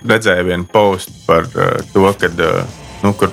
redzēju 0.04 0.50
vienu 0.50 0.68
postu 0.72 1.16
par 1.28 1.48
uh, 1.54 1.78
to, 1.94 2.04
ka 2.20 2.28
uh, 2.28 2.76
nu, 3.06 3.14
kur, 3.16 3.32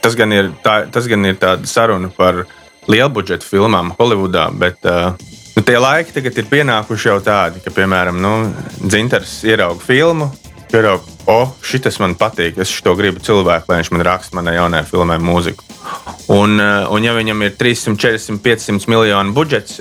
tas, 0.00 0.16
gan 0.16 0.32
ir, 0.32 0.48
tā, 0.64 0.86
tas 0.92 1.08
gan 1.12 1.28
ir 1.28 1.36
tāda 1.40 1.68
saruna 1.68 2.08
par 2.16 2.46
lielu 2.88 3.12
budžetu 3.12 3.44
filmām 3.44 3.92
Holivudā, 3.98 4.48
bet 4.56 4.88
uh, 4.88 5.12
nu, 5.56 5.62
tie 5.66 5.78
laiki 5.80 6.14
tagad 6.16 6.38
ir 6.38 6.50
pienākuši 6.50 7.10
jau 7.10 7.18
tādi, 7.24 7.62
ka, 7.64 7.72
piemēram, 7.74 8.20
nu, 8.22 8.34
Dzintars 8.82 9.40
ierauga 9.48 9.82
filmu. 9.84 10.30
Pierauga, 10.70 11.02
o, 11.26 11.34
oh, 11.34 11.54
šis 11.66 11.98
man 11.98 12.14
patīk, 12.14 12.60
es 12.62 12.70
to 12.84 12.94
gribu 12.94 13.18
cilvēku, 13.26 13.66
lai 13.72 13.80
viņš 13.80 13.90
man 13.90 14.06
raksta 14.06 14.38
manai 14.38 14.54
jaunajai 14.54 14.86
filmai 14.86 15.16
mūziku. 15.18 15.66
Un, 16.30 16.60
un 16.62 17.02
ja 17.02 17.14
viņam 17.16 17.42
ir 17.42 17.56
300, 17.58 17.96
400, 17.98 18.38
500 18.44 18.86
miljonu 18.92 19.34
budžets, 19.34 19.80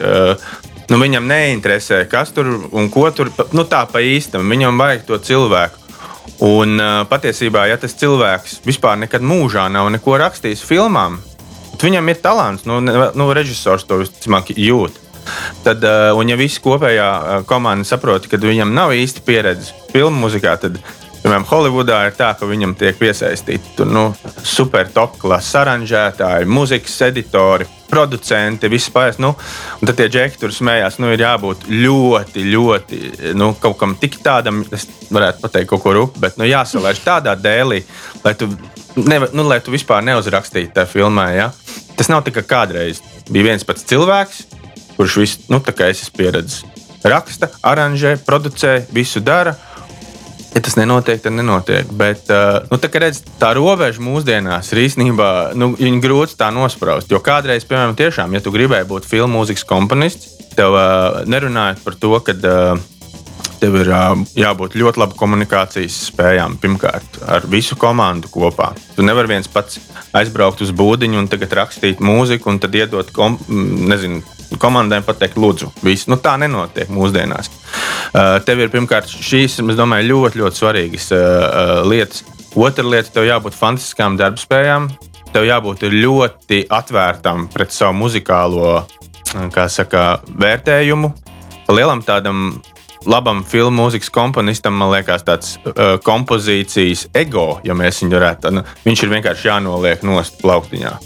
nu, 0.90 0.98
viņam 0.98 1.30
neinteresē, 1.30 2.02
kas 2.10 2.34
tur 2.34 2.50
un 2.72 2.90
ko 2.90 3.06
tur 3.14 3.30
nu, 3.54 3.68
tā 3.70 3.84
pa 3.92 4.02
īstam. 4.02 4.50
Viņam 4.50 4.82
vajag 4.82 5.06
to 5.06 5.20
cilvēku. 5.30 5.86
Un 6.46 6.80
uh, 6.80 7.04
patiesībā, 7.10 7.66
ja 7.68 7.76
tas 7.80 7.96
cilvēks 8.00 8.62
vispār 8.64 8.96
nekad 9.02 9.24
mūžā 9.26 9.66
nav 9.72 9.90
neko 9.92 10.16
rakstījis 10.22 10.64
filmām, 10.64 11.18
tad 11.74 11.84
viņam 11.84 12.12
ir 12.12 12.22
talants. 12.24 12.66
Nu, 12.70 12.80
nu, 12.80 13.30
režisors 13.36 13.84
to 13.88 14.00
visticamāk 14.00 14.54
jūt. 14.56 14.96
Tad, 15.66 15.84
uh, 15.84 16.14
un 16.20 16.32
ja 16.32 16.40
visi 16.40 16.62
kopējā 16.64 17.44
komanda 17.50 17.88
saprot, 17.88 18.30
ka 18.30 18.40
viņam 18.42 18.74
nav 18.76 18.96
īsti 18.96 19.26
pieredzes 19.28 19.74
filmu 19.94 20.26
mūzikā, 20.26 20.56
tad 20.62 20.82
Piemēram, 21.20 21.44
Holivudā 21.50 21.98
ir 22.08 22.14
tā, 22.16 22.30
ka 22.40 22.48
viņam 22.48 22.78
tiek 22.80 22.96
piesaistīti 22.96 23.84
nu, 23.84 24.06
super 24.46 24.88
top 24.94 25.18
klases 25.20 25.58
aranžētāji, 25.60 26.48
mūzikas 26.48 26.96
editori, 27.10 27.68
producenti, 27.92 28.70
vispār. 28.72 29.18
Nu, 29.20 29.34
un 29.82 29.90
tad 29.90 29.98
tie 30.00 30.08
džeki 30.08 30.40
tur 30.40 30.54
smējās, 30.56 31.00
nu, 31.04 31.10
ir 31.12 31.26
jābūt 31.26 31.68
ļoti, 31.68 32.46
ļoti 32.54 33.02
nu, 33.40 33.52
kaut 33.60 33.76
kam 33.82 33.98
tik 34.00 34.16
tādam, 34.24 34.62
es 34.76 34.88
varētu 35.12 35.44
pateikt, 35.44 35.72
kaut 35.74 35.84
ko 35.84 35.96
rupu, 35.98 36.24
bet 36.24 36.40
nu, 36.40 36.48
jāsalaiž 36.48 37.04
tādā 37.04 37.36
dēlī, 37.36 37.82
lai 38.24 38.36
tu, 38.40 38.48
ne, 38.96 39.20
nu, 39.34 39.44
lai 39.50 39.60
tu 39.66 39.76
vispār 39.76 40.06
neuzrakstītu 40.08 40.72
tajā 40.78 40.94
filmā. 40.94 41.28
Ja? 41.36 41.50
Tas 42.00 42.08
nav 42.08 42.24
tikai 42.24 42.46
kādreiz. 42.48 43.04
Bija 43.28 43.52
viens 43.52 43.68
pats 43.68 43.84
cilvēks, 43.90 44.46
kurš 45.00 45.18
visu, 45.24 45.48
nu, 45.48 45.62
tā 45.64 45.72
kā 45.76 45.88
es 45.90 46.04
esmu 46.04 46.20
pieredzējis, 46.20 46.86
raksta, 47.08 47.48
aranžē, 47.64 48.18
producē, 48.28 48.82
visu 48.92 49.24
dara 49.24 49.56
Ja 50.50 50.62
tas 50.66 50.76
nenotiek, 50.76 51.22
tad 51.22 51.34
nenotiek. 51.38 51.90
Bet 51.94 52.30
uh, 52.34 52.64
nu, 52.72 52.80
tā, 52.82 52.90
redz, 53.04 53.22
tā 53.42 53.52
robeža 53.54 54.02
mūsdienās 54.02 54.72
ir 54.74 54.82
īstenībā 54.88 55.30
nu, 55.60 55.76
grūti 56.02 56.38
tā 56.40 56.50
nospraust. 56.54 57.12
Jo 57.14 57.22
kādreiz, 57.22 57.68
piemēram, 57.70 57.94
tiešām, 58.00 58.34
ja 58.34 58.42
tu 58.42 58.54
gribēji 58.54 58.88
būt 58.90 59.06
filmu 59.10 59.38
mūzikas 59.38 59.68
komponists, 59.70 60.32
tev 60.58 60.74
uh, 60.74 61.22
nerunājot 61.30 61.84
par 61.86 62.00
to, 62.02 62.16
ka 62.26 62.34
uh, 62.34 62.82
tev 63.62 63.78
ir 63.84 63.92
uh, 63.94 64.16
jābūt 64.40 64.80
ļoti 64.82 65.04
labi 65.04 65.20
komunikācijas 65.20 66.00
spējām. 66.10 66.58
Pirmkārt, 66.64 67.22
ar 67.30 67.46
visu 67.52 67.78
komandu 67.78 68.32
kopā. 68.34 68.72
Tu 68.98 69.06
nevari 69.06 69.36
viens 69.36 69.52
pats 69.54 69.78
aizbraukt 70.18 70.66
uz 70.66 70.74
būdiņu 70.74 71.22
un 71.22 71.30
tagad 71.30 71.54
rakstīt 71.62 72.02
mūziku 72.02 72.50
un 72.50 72.58
tad 72.64 72.74
iedot 72.74 73.14
kom, 73.14 73.38
nezinu, 74.60 74.62
komandai 74.62 75.02
pateikt, 75.02 75.38
lūdzu, 75.38 75.72
visu. 75.84 76.10
Nu, 76.10 76.18
tā 76.18 76.38
nenotiek 76.38 76.90
mūsdienās. 76.90 77.50
Uh, 78.14 78.40
tev 78.44 78.60
ir 78.60 78.70
pirmkārt 78.70 79.08
šīs, 79.08 79.60
es 79.60 79.78
domāju, 79.78 80.10
ļoti, 80.10 80.40
ļoti 80.40 80.60
svarīgas 80.60 81.12
uh, 81.12 81.20
uh, 81.20 81.88
lietas. 81.88 82.24
Otra 82.56 82.84
lieta, 82.84 83.12
tev 83.14 83.28
jābūt 83.28 83.54
fantastiskām 83.54 84.18
darbspējām, 84.18 84.90
tev 85.34 85.46
jābūt 85.46 85.86
ļoti 85.86 86.66
atvērtam 86.70 87.48
pret 87.54 87.72
savu 87.72 87.94
muzikālo 87.94 88.86
saka, 89.70 90.22
vērtējumu. 90.26 91.14
Lielam 91.70 92.02
tādam 92.02 92.62
labam 93.06 93.44
filmu 93.46 93.84
mūzikas 93.84 94.10
komponistam, 94.10 94.74
man 94.74 94.90
liekas, 94.96 95.24
tāds 95.24 95.60
uh, 95.62 96.00
kompozīcijas 96.04 97.08
ego, 97.14 97.60
ja 97.64 97.78
mēs 97.78 98.02
viņu 98.02 98.18
varētu. 98.18 98.56
Nu, 98.58 98.66
viņš 98.88 99.06
ir 99.06 99.14
vienkārši 99.14 99.52
jānoliek 99.52 100.04
nost 100.04 100.42
plauktiņā. 100.42 100.98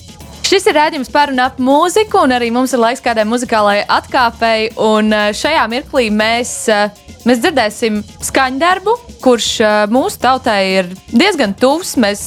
Šis 0.53 0.67
ir 0.69 0.75
rādījums 0.77 1.09
par 1.09 1.31
un 1.33 1.39
ap 1.41 1.55
mūziku, 1.57 2.19
un 2.27 2.31
arī 2.35 2.51
mums 2.53 2.75
ir 2.75 2.81
laiks 2.83 3.01
kādai 3.01 3.23
muzikālajai 3.25 3.87
atkāpei. 3.89 4.67
Un 4.77 5.07
eh, 5.09 5.31
šajā 5.33 5.63
mirklī 5.71 6.11
mēs, 6.13 6.51
eh, 6.69 6.91
mēs 7.25 7.39
dzirdēsim 7.41 7.95
skaņdarbu, 8.21 8.93
kurš 9.23 9.47
eh, 9.65 9.77
mūsu 9.89 10.19
tautai 10.21 10.59
ir 10.75 10.91
diezgan 11.09 11.55
tuvs. 11.57 11.95
Mēs 11.97 12.21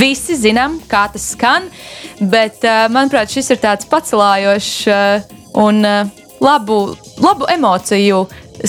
visi 0.00 0.34
zinām, 0.40 0.80
kā 0.90 1.04
tas 1.14 1.28
skan, 1.36 1.68
bet 2.18 2.66
manuprāt, 2.90 3.30
šis 3.30 3.52
ir 3.54 3.62
tāds 3.62 3.86
pacelājošs 3.92 4.74
un 5.62 5.86
labu, 6.42 6.80
labu 7.22 7.48
emociju 7.54 8.24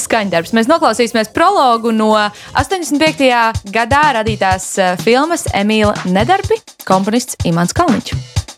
skaņdarbs. 0.06 0.54
Mēs 0.54 0.70
noklausīsimies 0.70 1.34
prologu 1.34 1.90
no 1.98 2.14
85. 2.62 3.34
gadā 3.74 4.06
radītās 4.22 4.70
filmas 5.02 5.50
Emīla 5.50 5.98
Nedarbi, 6.14 6.62
komponists 6.86 7.42
Imants 7.50 7.74
Kalniņš. 7.74 8.43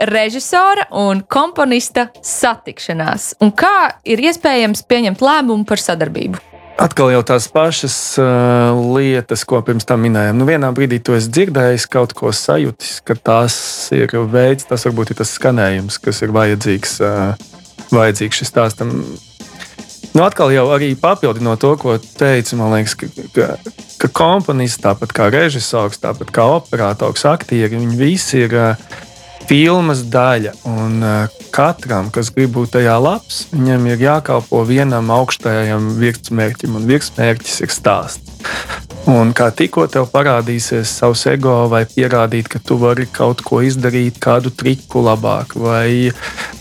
režisora 0.00 0.86
un 0.96 1.22
komponista 1.28 2.08
satikšanās? 2.24 3.34
Un 3.44 3.52
kā 3.52 4.00
ir 4.08 4.22
iespējams 4.24 4.86
pieņemt 4.88 5.24
lēmumu 5.24 5.68
par 5.68 5.82
sadarbību? 5.82 6.40
Atkal 6.80 7.10
jau 7.12 7.20
tās 7.28 7.44
pašas 7.52 7.94
uh, 8.16 8.78
lietas, 8.96 9.42
ko 9.44 9.58
pirms 9.64 9.84
tam 9.84 10.00
minējām. 10.00 10.38
Nu, 10.40 10.46
vienā 10.48 10.70
brīdī 10.72 10.96
to 11.04 11.12
es 11.12 11.26
dzirdēju, 11.28 11.82
kaut 11.92 12.14
ko 12.16 12.30
sajūtis, 12.32 13.02
ka 13.04 13.18
tas 13.20 13.54
ir 13.92 14.08
veids, 14.32 14.64
tas 14.64 14.86
varbūt 14.88 15.12
ir 15.12 15.18
tas 15.18 15.34
skanējums, 15.36 15.98
kas 16.00 16.22
ir 16.24 16.32
vajadzīgs, 16.32 16.94
uh, 17.04 17.34
vajadzīgs 17.92 18.40
šis 18.40 18.52
stāstam. 18.54 18.94
Nu, 20.14 20.24
atkal 20.24 20.54
jau 20.54 20.64
arī 20.72 20.94
papildinot 20.96 21.60
to, 21.60 21.74
ko 21.82 21.98
teicu, 22.00 22.56
man 22.56 22.72
liekas, 22.78 22.96
ka, 22.96 23.10
ka, 23.36 23.50
ka 24.00 24.12
komponists, 24.16 24.80
tāpat 24.80 25.12
kā 25.12 25.28
režisors, 25.36 26.00
tāpat 26.00 26.32
kā 26.32 26.48
operators, 26.56 27.28
aktieri, 27.28 27.76
viņi 27.76 28.00
visi 28.00 28.40
ir 28.46 28.56
uh, 28.56 28.90
filmas 29.48 30.04
daļa. 30.12 30.54
Un 30.70 31.00
uh, 31.04 31.40
katram, 31.54 32.10
kas 32.14 32.32
grib 32.34 32.54
būt 32.56 32.76
tajā 32.76 32.96
labs, 33.02 33.44
viņam 33.54 33.88
ir 33.90 34.04
jākalpo 34.06 34.62
vienam 34.68 35.10
augstajam 35.14 35.92
virsmērķim, 36.00 36.76
un 36.78 36.88
virsmērķis 36.90 37.62
ir 37.64 37.74
stāsts. 37.74 38.36
Un 39.08 39.32
kā 39.32 39.46
tikko 39.56 39.86
tev 39.88 40.10
parādīsies 40.12 40.90
savs 41.00 41.22
ego, 41.30 41.54
vai 41.72 41.86
pierādīt, 41.88 42.50
ka 42.52 42.60
tu 42.60 42.76
vari 42.78 43.06
kaut 43.08 43.40
ko 43.46 43.62
izdarīt, 43.64 44.20
kādu 44.20 44.52
triku 44.52 45.00
labāk, 45.06 45.56
vai 45.56 46.12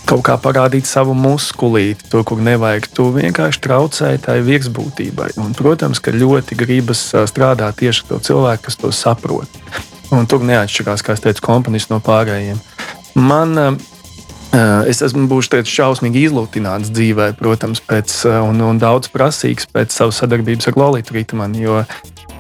kaut 0.07 0.23
kā 0.25 0.37
parādīt 0.41 0.87
savu 0.87 1.13
muskulīti, 1.17 2.07
tur, 2.09 2.23
kur 2.25 2.39
nevajag, 2.41 2.87
tu 2.95 3.09
vienkārši 3.13 3.63
traucēji 3.67 4.23
tai 4.25 4.39
virsbūtībai. 4.47 5.33
Un, 5.43 5.51
protams, 5.57 5.99
ka 6.01 6.15
ļoti 6.15 6.57
gribas 6.63 7.03
strādāt 7.29 7.83
tieši 7.83 8.05
ar 8.05 8.11
to 8.13 8.23
cilvēku, 8.31 8.69
kas 8.69 8.79
to 8.79 8.93
saprot. 8.95 9.61
Un 10.15 10.25
tur 10.29 10.43
neatšķirās, 10.47 11.05
kā 11.05 11.15
es 11.15 11.23
teicu, 11.23 11.45
komponists 11.45 11.91
no 11.93 12.01
pārējiem. 12.03 12.59
Man 13.19 13.77
Es 14.89 15.03
esmu 15.05 15.27
būšu 15.29 15.59
šausmīgi 15.69 16.23
izlūtināts 16.25 16.89
dzīvē, 16.89 17.27
protams, 17.37 17.83
pēc, 17.85 18.15
un, 18.41 18.57
un 18.65 18.79
daudz 18.81 19.11
prasīgs 19.13 19.67
pēc 19.69 19.93
savas 19.93 20.23
sadarbības 20.23 20.71
ar 20.71 20.79
Loriju 20.81 21.13
Rītmanu. 21.13 21.61
Jo 21.61 21.83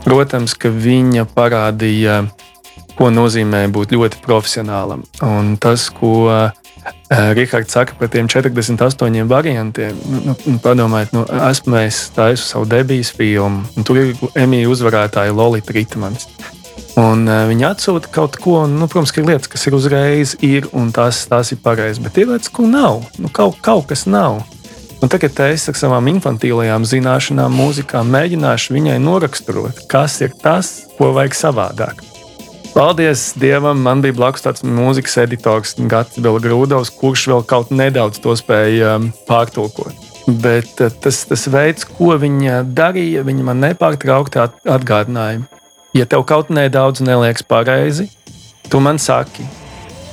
Protams, 0.03 0.55
ka 0.55 0.71
viņa 0.71 1.25
parādīja, 1.35 2.21
ko 2.95 3.09
nozīmē 3.11 3.65
būt 3.73 3.93
ļoti 3.95 4.21
profesionālam. 4.23 5.03
Un 5.25 5.55
tas, 5.61 5.89
ko 5.91 6.31
Rihards 7.09 7.75
saka 7.75 7.97
par 7.99 8.11
tiem 8.13 8.29
48 8.31 9.27
variantiem, 9.27 9.97
nu, 10.07 10.21
nu, 10.29 10.35
nu, 10.45 10.59
padomājiet, 10.63 11.11
nu, 11.15 11.25
esmu 11.49 11.81
es 11.81 12.05
taisu 12.15 12.45
savu 12.45 12.69
debijas 12.69 13.11
filmu, 13.15 13.65
un 13.75 13.87
tur 13.87 13.99
ir 13.99 14.13
Emīļa 14.39 14.71
uzvarētāja 14.71 15.35
Lolita 15.35 15.75
Ritmans. 15.75 16.29
Un, 16.99 17.25
uh, 17.29 17.45
viņi 17.47 17.67
atsūta 17.69 18.11
kaut 18.11 18.37
ko, 18.41 18.59
un, 18.65 18.75
nu, 18.79 18.87
protams, 18.91 19.13
ka 19.15 19.21
ir 19.21 19.29
lietas, 19.29 19.49
kas 19.51 19.67
ir 19.69 19.75
uzreiz, 19.77 20.35
ir, 20.45 20.67
un 20.75 20.89
tās, 20.95 21.21
tās 21.29 21.53
ir 21.53 21.61
pareizas, 21.63 22.01
bet 22.03 22.17
ir 22.19 22.31
lietas, 22.31 22.51
ko 22.51 22.67
nav. 22.67 23.03
Nu, 23.21 23.31
kaut, 23.31 23.59
kaut 23.65 23.87
kas 23.91 24.05
nav. 24.09 24.41
Un 24.99 25.07
tagad 25.07 25.37
es 25.45 25.63
ar 25.71 25.77
savām 25.79 26.09
infantīlajām 26.11 26.83
zināšanām, 26.83 27.53
mūzikā 27.55 28.01
mēģināšu 28.03 28.75
viņai 28.75 28.97
noraksturot, 28.99 29.85
kas 29.91 30.17
ir 30.25 30.33
tas, 30.43 30.73
ko 30.97 31.13
vajag 31.15 31.37
savādāk. 31.39 32.03
Paldies 32.73 33.33
Dievam, 33.39 33.79
man 33.81 34.03
bija 34.03 34.17
blakus 34.17 34.43
tāds 34.45 34.65
mūzikas 34.67 35.15
editors, 35.23 35.73
Gats 35.89 36.19
Grūdovs, 36.19 36.91
kurš 36.99 37.25
vēl 37.31 37.45
kaut 37.47 37.71
nedaudz 37.71 38.19
to 38.21 38.35
spēja 38.37 38.97
um, 38.99 39.09
pārtulkot. 39.27 39.95
Bet 40.27 40.83
uh, 40.83 40.91
tas, 40.91 41.23
tas 41.31 41.47
veids, 41.49 41.87
ko 41.87 42.13
viņa 42.19 42.61
darīja, 42.75 43.23
viņa 43.25 43.47
man 43.47 43.63
nepārtraukti 43.63 44.43
atgādināja. 44.69 45.47
Ja 45.97 46.05
tev 46.05 46.25
kaut 46.29 46.51
nedaudz 46.53 47.01
neliekas 47.01 47.45
pareizi, 47.45 48.09
tu 48.69 48.81
man 48.83 49.01
saki, 49.01 49.47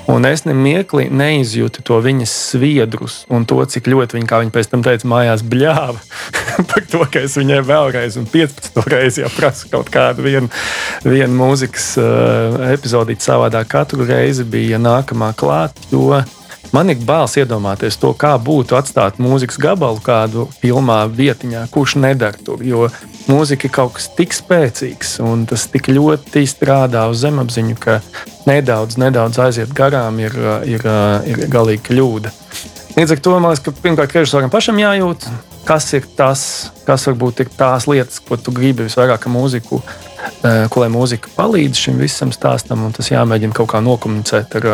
Un 0.06 0.22
es 0.28 0.44
nemiekli 0.46 1.08
neizjūtu 1.10 1.82
to 1.86 1.96
viņas 2.02 2.30
sviedrus 2.52 3.16
un 3.32 3.42
to, 3.48 3.58
cik 3.66 3.88
ļoti 3.90 4.14
viņa, 4.14 4.28
kā 4.30 4.38
viņa 4.38 4.52
pēc 4.54 4.68
tam 4.70 4.84
teica, 4.86 5.08
mājās 5.10 5.42
bļāva 5.42 5.98
par 6.70 6.86
to, 6.86 7.00
ka 7.10 7.24
es 7.26 7.34
viņai 7.38 7.58
vēlreiz, 7.66 8.18
un 8.20 8.28
15 8.30 8.86
reizi 8.92 9.24
jau 9.24 9.32
prasu 9.34 9.70
kaut 9.72 9.90
kādu 9.90 10.22
vienu, 10.28 10.50
vienu 11.02 11.34
mūzikas 11.34 11.88
uh, 11.98 12.68
epizodīti 12.70 13.26
savādāk. 13.26 13.66
Katru 13.72 14.06
reizi 14.06 14.46
bija 14.46 14.78
nākamā 14.78 15.32
klāt, 15.38 15.74
jo 15.90 16.14
man 16.74 16.90
ir 16.90 17.00
bāls 17.06 17.36
iedomāties 17.40 17.98
to, 18.00 18.12
kā 18.18 18.34
būtu 18.42 18.76
atstāt 18.78 19.20
mūzikas 19.22 19.58
gabalu 19.62 20.00
kādu 20.04 20.46
filmā 20.60 21.02
vietiņā, 21.10 21.66
kurš 21.74 21.96
nedara 22.02 22.38
tur. 22.46 22.62
Jo 22.66 22.86
mūzika 23.30 23.68
ir 23.68 23.74
kaut 23.74 23.96
kas 23.98 24.08
tik 24.16 24.34
spēcīgs 24.36 25.18
un 25.24 25.46
tas 25.50 25.66
tik 25.72 25.90
ļoti 25.92 26.46
strādā 26.50 27.06
uz 27.10 27.22
zemapziņu, 27.24 27.76
ka 27.80 28.00
nedaudz, 28.48 28.98
nedaudz 29.02 29.40
aiziet 29.42 29.74
garām 29.76 30.20
ir, 30.22 30.36
ir, 30.66 30.88
ir 31.26 31.44
galīgi 31.52 31.84
kļūda. 31.90 32.32
Līdz 32.96 33.12
ar 33.12 33.20
to 33.20 33.36
man 33.36 33.52
liekas, 33.52 33.64
ka 33.66 33.76
pirmkārt 33.84 34.14
režisoram 34.16 34.48
pašam 34.52 34.78
jājūt, 34.80 35.26
kas 35.68 35.90
ir 35.98 36.06
tas, 36.16 36.42
kas 36.86 37.04
varbūt 37.10 37.42
ir 37.44 37.50
tās 37.52 37.84
lietas, 37.90 38.22
ko 38.24 38.38
tu 38.40 38.54
gribi 38.56 38.86
visvairāk 38.86 39.26
mūziku, 39.28 39.82
ko 40.72 40.80
lai 40.80 40.88
mūzika 40.94 41.28
palīdz 41.36 41.82
šim 41.86 42.00
visam 42.00 42.32
stāstam, 42.32 42.86
un 42.86 42.94
tas 42.96 43.10
jāmēģina 43.10 43.56
kaut 43.56 43.74
kā 43.74 43.82
nokomunicēt 43.84 44.56
ar 44.60 44.68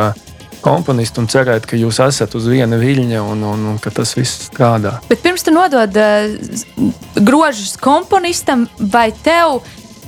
komponistu 0.62 1.22
un 1.22 1.28
cerēt, 1.32 1.66
ka 1.68 1.78
jūs 1.78 2.00
esat 2.04 2.36
uz 2.38 2.46
viena 2.50 2.78
viļņa 2.80 3.22
un, 3.26 3.44
un, 3.52 3.66
un 3.72 3.82
ka 3.82 3.92
tas 3.94 4.14
viss 4.18 4.48
strādā. 4.48 4.98
Bet 5.10 5.24
pirms 5.24 5.46
tam 5.46 5.58
nodod 5.58 5.98
uh, 5.98 6.92
grožus 7.20 7.76
komponistam, 7.82 8.68
vai 8.78 9.10
tev 9.24 9.60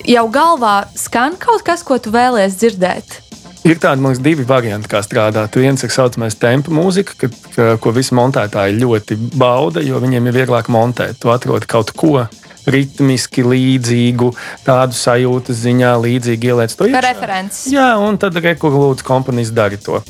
jau 0.07 0.25
galvā 0.33 0.85
skan 0.99 1.39
kaut 1.41 1.65
kas, 1.67 1.85
ko 1.87 1.99
tu 2.03 2.15
vēlēsies 2.15 2.59
dzirdēt? 2.61 3.21
Ir 3.65 3.79
tādi 3.81 4.05
liekas, 4.05 4.21
divi 4.21 4.45
varianti, 4.45 4.91
kā 4.93 5.01
strādāt. 5.01 5.55
Viens 5.57 5.81
ir 5.81 5.89
tā 5.89 5.97
saucamais 5.97 6.35
tempa 6.37 6.73
mūzika, 6.75 7.15
kad, 7.23 7.37
ka, 7.55 7.69
ko 7.81 7.95
visi 7.97 8.13
montētāji 8.17 8.77
ļoti 8.83 9.17
bauda, 9.41 9.81
jo 9.81 10.01
viņiem 10.03 10.29
ir 10.29 10.37
vieglāk 10.43 10.69
montēt. 10.69 11.17
Tu 11.23 11.33
atrod 11.33 11.65
kaut 11.65 11.95
ko, 11.97 12.27
ritmiski 12.71 13.45
līdzīgu, 13.47 14.31
tādu 14.67 14.97
sajūtu 14.99 15.57
ziņā, 15.57 15.95
līdzīgi 16.05 16.53
ieliec 16.53 16.77
to 16.77 16.89
iekšā. 16.89 17.03
Referents. 17.09 17.63
Jā, 17.73 17.95
un 18.01 18.19
tad 18.21 18.39
lūdzu 18.39 19.07
komponists 19.07 19.55
dari 19.55 19.81
to. 19.81 20.03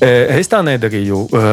E, 0.00 0.10
es 0.38 0.50
tā 0.50 0.62
nedarīju. 0.66 1.22
E, 1.28 1.44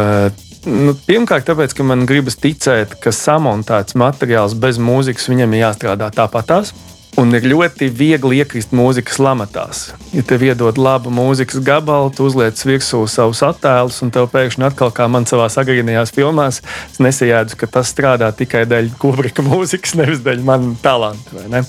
nu, 0.69 0.95
pirmkārt, 1.07 1.47
tāpēc, 1.49 1.75
ka 1.77 1.85
man 1.87 2.05
gribas 2.09 2.37
ticēt, 2.41 2.97
ka 3.01 3.13
samontēts 3.15 3.97
materiāls 3.97 4.57
bez 4.57 4.81
mūzikas 4.81 5.29
viņam 5.31 5.55
ir 5.55 5.65
jāstrādā 5.65 6.11
tāpatās. 6.13 6.73
Un 7.15 7.31
ir 7.31 7.45
ļoti 7.47 7.87
viegli 7.95 8.41
iekrist 8.41 8.73
mūzikas 8.75 9.21
lamatās. 9.23 9.85
Ja 10.11 10.19
tev 10.27 10.41
iedod 10.43 10.75
labu 10.75 11.13
mūzikas 11.15 11.61
gabalu, 11.63 12.09
tu 12.11 12.25
uzliec 12.27 12.59
virsū 12.59 13.05
savus 13.07 13.39
attēlus, 13.45 14.01
un 14.03 14.11
tev 14.11 14.27
pēkšņi 14.33 14.65
atkal, 14.67 14.91
kā 14.91 15.07
man 15.11 15.23
savā 15.29 15.47
agrīnajās 15.47 16.11
filmās, 16.15 16.59
es 16.91 16.99
nesajēdzu, 16.99 17.55
ka 17.61 17.69
tas 17.77 17.93
strādā 17.93 18.27
tikai 18.35 18.65
dēļ 18.67 18.91
kubrika 18.99 19.45
mūzikas, 19.47 19.95
nevis 19.95 20.23
dēļ 20.25 20.43
manas 20.43 20.81
talanta. 20.83 21.63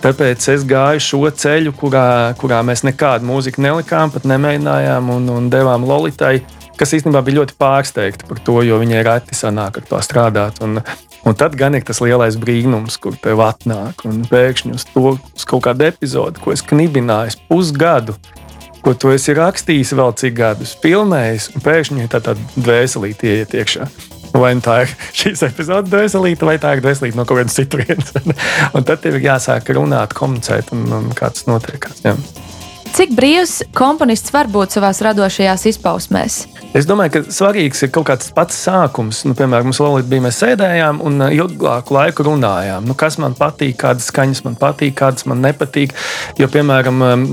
Tāpēc 0.00 0.48
es 0.54 0.64
gāju 0.68 1.04
šo 1.04 1.20
ceļu, 1.36 1.74
kurā, 1.76 2.06
kurā 2.40 2.62
mēs 2.64 2.86
nekādu 2.88 3.28
mūziku 3.28 3.66
nelikām, 3.66 4.14
pat 4.14 4.24
nemēģinājām 4.30 5.12
un, 5.18 5.28
un 5.36 5.52
devām 5.52 5.84
Lolitai 5.88 6.38
kas 6.78 6.94
īstenībā 6.94 7.20
bija 7.26 7.40
ļoti 7.40 7.56
pārsteigta 7.58 8.28
par 8.28 8.40
to, 8.46 8.60
jo 8.62 8.78
viņai 8.80 9.02
reti 9.02 9.36
sanāk 9.36 9.80
ar 9.80 9.86
to 9.90 10.00
strādāt. 10.04 10.62
Un, 10.64 10.78
Un 11.28 11.36
tad 11.36 11.52
gan 11.60 11.76
ir 11.76 11.84
tas 11.84 11.98
lielais 12.00 12.38
brīnums, 12.40 12.96
kur 12.96 13.16
tev 13.20 13.42
atnāk 13.44 14.06
un 14.08 14.22
pēkšņi 14.30 14.70
uz 14.72 14.86
to 14.88 15.10
uz 15.12 15.44
kaut 15.48 15.66
kādu 15.66 15.84
epizodi, 15.84 16.40
ko 16.40 16.54
es 16.54 16.62
knibināju 16.64 17.42
pusgadu, 17.50 18.14
ko 18.80 18.94
tu 18.96 19.12
esi 19.12 19.34
rakstījis 19.36 19.92
vēl 19.98 20.14
cik 20.16 20.38
gadus, 20.38 20.72
filmējis, 20.80 21.50
un 21.52 21.64
pēkšņi 21.66 22.08
tā 22.08 22.22
tāda 22.24 22.40
dvēselīte 22.56 23.28
ieiet 23.28 23.58
iekšā. 23.60 23.90
Vai 24.38 24.54
nu 24.56 24.64
tā 24.64 24.82
ir 24.86 24.94
šīs 25.20 25.44
epizodes 25.50 25.92
dvēselīte, 25.92 26.48
vai 26.48 26.56
tā 26.62 26.76
ir 26.76 26.84
dvēselīte 26.84 27.20
no 27.20 27.28
kaut 27.28 27.42
kādas 27.42 27.60
citurienes. 27.60 28.14
un 28.76 28.88
tad 28.88 29.04
tev 29.04 29.20
ir 29.20 29.28
jāsāk 29.28 29.68
runāt, 29.76 30.16
komunicēt, 30.16 30.72
un, 30.76 30.86
un 31.02 31.12
kā 31.16 31.28
tas 31.34 31.44
notiek. 31.48 31.90
Jā. 32.06 32.16
Cik 32.94 33.12
brīvs 33.16 33.58
komponists 33.76 34.32
var 34.32 34.48
būt 34.50 34.76
savā 34.76 34.90
radošajās 35.04 35.64
izpausmēs? 35.72 36.36
Es 36.76 36.86
domāju, 36.88 37.12
ka 37.14 37.32
svarīgs 37.32 37.80
ir 37.84 37.90
kaut 37.92 38.06
kāds 38.10 38.28
pats 38.36 38.56
sākums. 38.66 39.22
Nu, 39.24 39.32
piemēram, 39.36 39.70
mums 39.70 39.80
Lorija 39.80 40.06
bija, 40.08 40.24
mēs 40.26 40.40
sēdējām 40.42 41.00
un 41.04 41.24
uh, 41.24 41.32
ilgāku 41.32 41.94
laiku 41.96 42.26
runājām. 42.26 42.84
Nu, 42.88 42.96
kas 42.98 43.16
man 43.22 43.36
patīk, 43.38 43.76
kādas 43.80 44.10
skaņas 44.12 44.44
man 44.44 44.58
patīk, 44.60 44.94
kādas 45.00 45.24
man 45.28 45.40
nepatīk. 45.44 45.94
Jo, 46.40 46.48
piemēram, 46.52 47.02
um, 47.08 47.26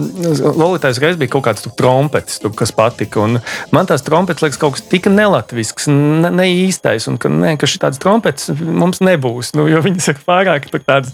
Lorija 0.55 0.93
reiz 1.03 1.19
bija 1.19 1.33
kaut 1.35 1.45
kāds 1.49 1.67
trompetis, 1.77 2.39
kas 2.55 2.73
patika. 2.75 3.27
Man 3.75 3.89
tās 3.89 4.05
trompetes 4.07 4.45
liekas 4.45 4.61
kaut 4.61 4.77
kas 4.77 4.85
tik 4.91 5.09
nelatvisks, 5.11 5.89
ne, 5.91 6.31
ne 6.31 6.47
īstais, 6.65 7.09
un 7.11 7.19
ka, 7.21 7.31
ne, 7.31 7.55
ka 7.59 7.69
šī 7.69 7.83
tādas 7.83 8.01
trompetes 8.03 8.51
mums 8.55 9.03
nebūs, 9.03 9.53
nu, 9.59 9.67
jo 9.71 9.83
viņas 9.85 10.13
ir 10.13 10.23
pārāk 10.25 10.71
tādas. 10.77 11.13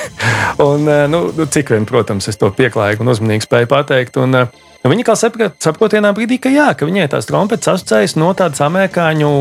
un, 0.70 0.88
uh, 0.88 1.04
nu, 1.12 1.22
nu, 1.36 1.48
cik 1.50 1.74
vien, 1.74 1.86
protams, 1.88 2.28
es 2.30 2.40
to 2.40 2.50
pieklājīgi 2.56 3.04
un 3.04 3.12
uzmanīgi 3.12 3.46
spēju 3.46 3.69
pateikt. 3.70 4.18
Un, 4.20 4.42
uh, 4.42 4.66
Nu, 4.80 4.88
viņa 4.88 5.04
kā 5.04 5.14
saprot, 5.18 5.92
vienā 5.92 6.08
brīdī, 6.16 6.38
ka 6.40 6.48
jā, 6.48 6.70
ka 6.72 6.86
viņai 6.88 7.10
tās 7.12 7.26
trompetes 7.28 7.68
asociējas 7.68 8.14
no 8.16 8.30
tādas 8.36 8.62
amerikāņu 8.64 9.32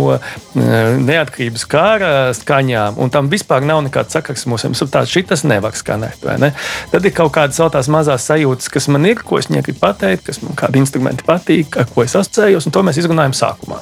neatkarības 1.08 1.64
kara 1.72 2.10
skaņām, 2.36 2.98
un 3.00 3.14
tam 3.14 3.30
vispār 3.32 3.64
nav 3.64 3.80
nekāds 3.86 4.18
sakars 4.18 4.44
mums. 4.52 4.84
Tāds 4.92 5.14
šitas 5.14 5.46
nevar 5.48 5.78
skanēt. 5.80 6.28
Ne? 6.44 6.52
Tad 6.92 7.08
ir 7.08 7.16
kaut 7.16 7.32
kādas 7.38 7.60
vēl 7.62 7.72
tās 7.72 7.88
mazās 7.88 8.28
sajūtas, 8.28 8.68
kas 8.74 8.90
man 8.92 9.08
ir, 9.08 9.24
ko 9.24 9.40
es 9.40 9.48
gribu 9.48 9.80
pateikt, 9.80 10.26
kas 10.28 10.42
man 10.44 10.60
kādi 10.60 10.84
instrumenti 10.84 11.24
patīk, 11.28 11.80
ar 11.80 11.88
ko 11.88 12.04
es 12.04 12.18
asociējos, 12.20 12.68
un 12.68 12.76
to 12.76 12.84
mēs 12.84 13.00
izrunājam 13.00 13.38
sākumā. 13.40 13.80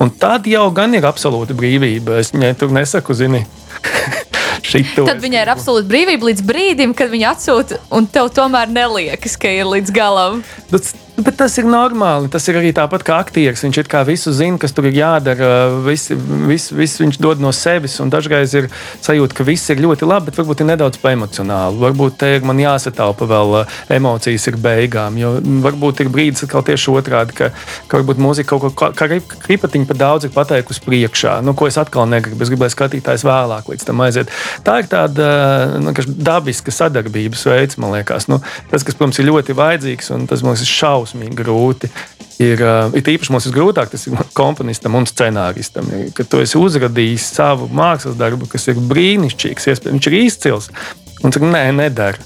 Un 0.00 0.14
tad 0.16 0.48
jau 0.48 0.70
gan 0.72 0.96
ir 0.96 1.04
absolūta 1.04 1.56
brīvība. 1.56 2.22
Es 2.24 2.32
viņai 2.32 2.54
tur 2.56 2.72
nesaku, 2.72 3.20
zini. 3.20 3.44
Tad 5.06 5.22
viņai 5.22 5.42
ir 5.44 5.52
absolūta 5.52 5.88
brīvība 5.90 6.30
līdz 6.30 6.44
brīdim, 6.46 6.94
kad 6.96 7.12
viņa 7.12 7.32
atsūta, 7.34 7.80
un 7.94 8.08
tev 8.10 8.30
tomēr 8.36 8.70
neliekas, 8.72 9.36
ka 9.40 9.52
ir 9.52 9.68
līdz 9.70 9.94
galam. 9.94 10.42
Tas, 10.72 10.94
Bet 11.16 11.38
tas 11.40 11.54
ir 11.56 11.64
normāli. 11.64 12.28
Tas 12.28 12.44
ir 12.50 12.58
arī 12.60 12.74
tāpat 12.76 13.00
kā 13.06 13.16
aktieris. 13.22 13.62
Viņš 13.64 13.78
ir 13.80 13.88
kā 13.88 14.02
visu 14.04 14.34
zina, 14.36 14.58
kas 14.60 14.74
tur 14.76 14.84
ir 14.90 14.98
jādara. 14.98 15.48
Viss 15.86 16.12
vis, 16.12 16.66
vis 16.76 16.96
viņš 17.00 17.18
dod 17.24 17.40
no 17.40 17.52
sevis. 17.56 17.94
Dažreiz 18.12 18.52
ir 18.58 18.68
sajūta, 19.00 19.38
ka 19.38 19.46
viss 19.48 19.72
ir 19.72 19.80
ļoti 19.80 20.04
labi, 20.04 20.28
bet 20.28 20.36
varbūt 20.42 20.60
ir 20.60 20.68
nedaudz 20.68 21.00
emocionāli. 21.00 21.80
Varbūt 21.80 22.18
te 22.20 22.28
ir 22.36 22.44
man 22.44 22.60
jāsataupa 22.60 23.28
vēl 23.30 23.54
uh, 23.62 23.78
emocijas 23.96 24.44
ir 24.50 24.58
beigām. 24.60 25.16
Jo 25.16 25.30
varbūt 25.64 26.02
ir 26.04 26.10
brīdis, 26.12 26.44
kad 26.50 26.68
tieši 26.68 26.92
otrādi, 26.92 27.36
ka, 27.38 27.48
ka 27.88 28.02
varbūt 28.02 28.20
mūzika 28.20 28.52
kaut 28.52 28.76
ko 28.76 28.92
kā 28.92 29.08
kripatiņu 29.46 29.88
par 29.88 30.00
daudz 30.02 30.28
ir 30.28 30.36
pateikusi 30.36 30.84
priekšā. 30.84 31.38
Nu, 31.46 31.56
ko 31.56 31.70
es 31.70 31.80
atkal 31.80 32.04
negribu. 32.12 32.44
Es 32.44 32.52
gribēju 32.52 32.76
skatītājs 32.76 33.24
vēlāk 33.24 33.72
līdz 33.72 33.88
tam 33.88 34.04
aiziet. 34.04 34.34
Tā 34.68 34.82
ir 34.82 34.92
tāda 34.92 35.32
uh, 35.32 35.80
nu, 35.80 35.96
dabiska 36.04 36.76
sadarbības 36.76 37.48
veids, 37.48 37.80
man 37.80 37.96
liekas. 37.96 38.28
Nu, 38.28 38.42
tas, 38.68 38.84
kas, 38.84 38.98
protams, 38.98 39.22
ir 39.22 39.30
ļoti 39.30 39.56
vajadzīgs 39.56 40.12
un 40.12 40.28
tas 40.28 40.44
mums 40.44 40.60
ir 40.60 40.68
šausmas 40.68 41.05
šausmīgi 41.06 41.38
grūti. 41.38 41.90
Ir, 42.42 42.60
uh, 42.60 42.92
ir 42.92 43.14
īpaši 43.14 43.32
mums 43.32 43.46
ir 43.48 43.54
grūtāk, 43.54 43.88
tas 43.94 44.04
ir 44.08 44.18
komponistam 44.36 44.98
un 44.98 45.06
scenāristam, 45.08 45.88
ka 46.12 46.26
tu 46.28 46.42
esi 46.42 46.58
uzradījis 46.60 47.30
savu 47.38 47.70
mākslas 47.72 48.18
darbu, 48.18 48.48
kas 48.50 48.68
ir 48.68 48.82
brīnišķīgs, 48.90 49.70
viņš 49.86 50.08
ir 50.10 50.18
izcils. 50.20 50.70
Un 51.24 51.32
saka, 51.32 51.48
nē, 51.48 51.70
nedara. 51.72 52.20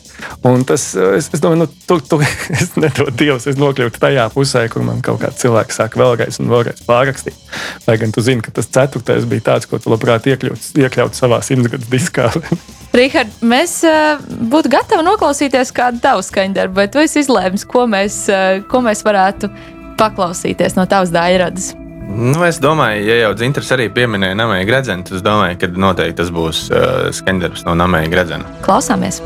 Un 0.44 0.64
tas, 0.66 0.82
es, 0.98 1.28
es 1.30 1.40
domāju, 1.40 1.62
nu, 1.62 1.68
tur, 1.86 2.02
tur 2.04 2.24
es 2.56 2.74
nedodu 2.74 3.14
Dievs, 3.22 3.46
es 3.48 3.60
nokļūtu 3.60 4.02
tajā 4.02 4.26
pusē, 4.34 4.64
kur 4.72 4.82
man 4.84 4.98
kaut 5.06 5.22
kāds 5.22 5.38
cilvēks 5.44 5.78
sāk 5.78 5.94
vēlreiz 6.00 6.40
un 6.42 6.50
vēlreiz 6.50 6.82
pārrakstīt. 6.88 7.38
Lai 7.86 7.96
gan 8.02 8.12
tu 8.12 8.24
zini, 8.26 8.42
ka 8.44 8.52
tas 8.56 8.68
ceturtais 8.68 9.28
bija 9.30 9.52
tāds, 9.52 9.70
ko 9.70 9.78
tu 9.78 9.94
labprāt 9.94 10.26
iekļaut, 10.32 10.72
iekļaut 10.82 11.16
savā 11.16 11.38
simtgadus 11.46 11.88
diskā. 11.92 12.32
Rihard, 12.90 13.30
mēs 13.46 13.76
uh, 13.86 14.18
būtu 14.50 14.72
gatavi 14.72 15.04
noklausīties 15.06 15.70
kādu 15.74 16.00
tavu 16.02 16.24
skaņdarbu, 16.26 16.74
vai 16.74 16.88
tu 16.90 16.98
esi 17.02 17.22
izlēmis, 17.22 17.66
ko 17.70 17.84
mēs, 17.90 18.24
uh, 18.32 18.64
ko 18.70 18.82
mēs 18.82 19.04
varētu 19.06 19.52
paklausīties 20.00 20.74
no 20.78 20.88
tavas 20.90 21.14
daļradas? 21.14 21.70
Nu, 22.10 22.40
es 22.42 22.58
domāju, 22.58 23.04
ja 23.06 23.20
jau 23.20 23.30
Dzintars 23.38 23.70
arī 23.76 23.86
pieminēja 23.94 24.34
Namēju 24.40 24.66
Gredzenu, 24.66 25.06
tad 25.06 25.20
es 25.20 25.22
domāju, 25.22 25.60
ka 25.62 25.70
noteikti 25.70 26.18
tas 26.24 26.34
būs 26.34 26.66
uh, 26.74 27.08
skaņdarbs 27.14 27.68
no 27.68 27.78
Namēja 27.78 28.10
Gredzena. 28.10 28.58
Klausāmies! 28.66 29.22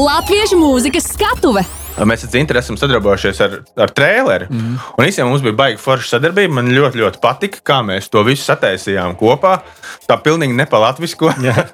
Latviešu 0.00 0.56
mūzikas 0.56 1.10
skatuve. 1.12 1.60
Mēs 2.08 2.22
ar 2.24 2.30
Zintu 2.32 2.54
esam 2.56 2.78
sadarbojušies 2.80 3.40
ar, 3.44 3.56
ar 3.84 3.90
trēleri. 3.92 4.46
Mm. 4.48 4.76
Un 4.96 5.04
īstenībā 5.04 5.28
mums 5.28 5.42
bija 5.44 5.56
baigta 5.58 5.82
forša 5.82 6.14
sadarbība. 6.14 6.54
Man 6.56 6.70
ļoti, 6.72 7.02
ļoti 7.02 7.20
patika, 7.20 7.60
kā 7.66 7.80
mēs 7.84 8.08
to 8.08 8.22
visu 8.24 8.46
sataisījām 8.46 9.18
kopā. 9.20 9.58
Tā 10.08 10.16
pilnīgi 10.24 10.56
nepalatvisko. 10.56 11.34
Jā, 11.48 11.66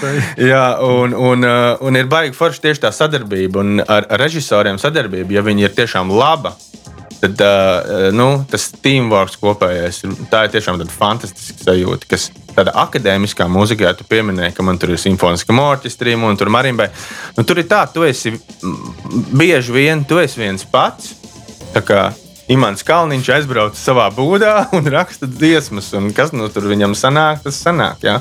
Jā 0.50 0.64
un, 0.86 1.12
un, 1.12 1.44
uh, 1.44 1.84
un 1.84 2.00
ir 2.00 2.08
baigta 2.08 2.38
forša 2.38 2.64
tieši 2.64 2.86
tā 2.86 2.94
sadarbība. 2.96 3.60
Un 3.60 3.84
ar, 3.84 4.08
ar 4.08 4.22
režisoriem 4.22 4.80
sadarbība, 4.80 5.36
ja 5.36 5.44
viņi 5.44 5.68
ir 5.68 5.76
tiešām 5.76 6.14
laba, 6.14 6.54
tad 7.20 7.40
uh, 7.44 8.08
nu, 8.14 8.28
tas 8.50 8.70
teamworks 8.84 9.38
kopējais, 9.40 10.02
tā 10.32 10.46
ir 10.46 10.54
tiešām 10.54 10.82
fantastiska 10.92 11.70
sajūta. 11.70 12.08
Kas 12.10 12.28
tādā 12.54 12.74
akadēmiskā 12.84 13.46
mūzikā, 13.50 13.94
tu 13.98 14.06
pieminēji, 14.08 14.54
ka 14.56 14.66
man 14.66 14.78
tur 14.80 14.94
ir 14.94 15.00
simfoniska 15.02 15.54
orķestrī 15.54 16.14
un 16.14 16.38
tur 16.40 16.52
marimbai. 16.54 16.90
Nu, 17.36 17.46
tur 17.46 17.62
ir 17.62 17.68
tā, 17.70 17.84
tu 17.90 18.04
esi 18.06 18.36
bieži 19.34 19.74
vien 19.74 20.04
tu 20.04 20.20
esi 20.22 20.40
viens 20.40 20.66
pats. 20.70 21.14
Imants 22.52 22.84
Kalniņš 22.84 23.28
aizbrauc 23.38 23.78
savā 23.78 24.10
būdā 24.12 24.68
un 24.76 24.84
raksta 24.92 25.26
dziesmas, 25.26 25.88
un 25.96 26.10
kas 26.12 26.34
nu 26.36 26.50
tur 26.52 26.68
viņam 26.68 26.92
sanāk, 26.98 27.40
tas 27.46 27.56
sanāk. 27.56 28.04
Ja? 28.04 28.20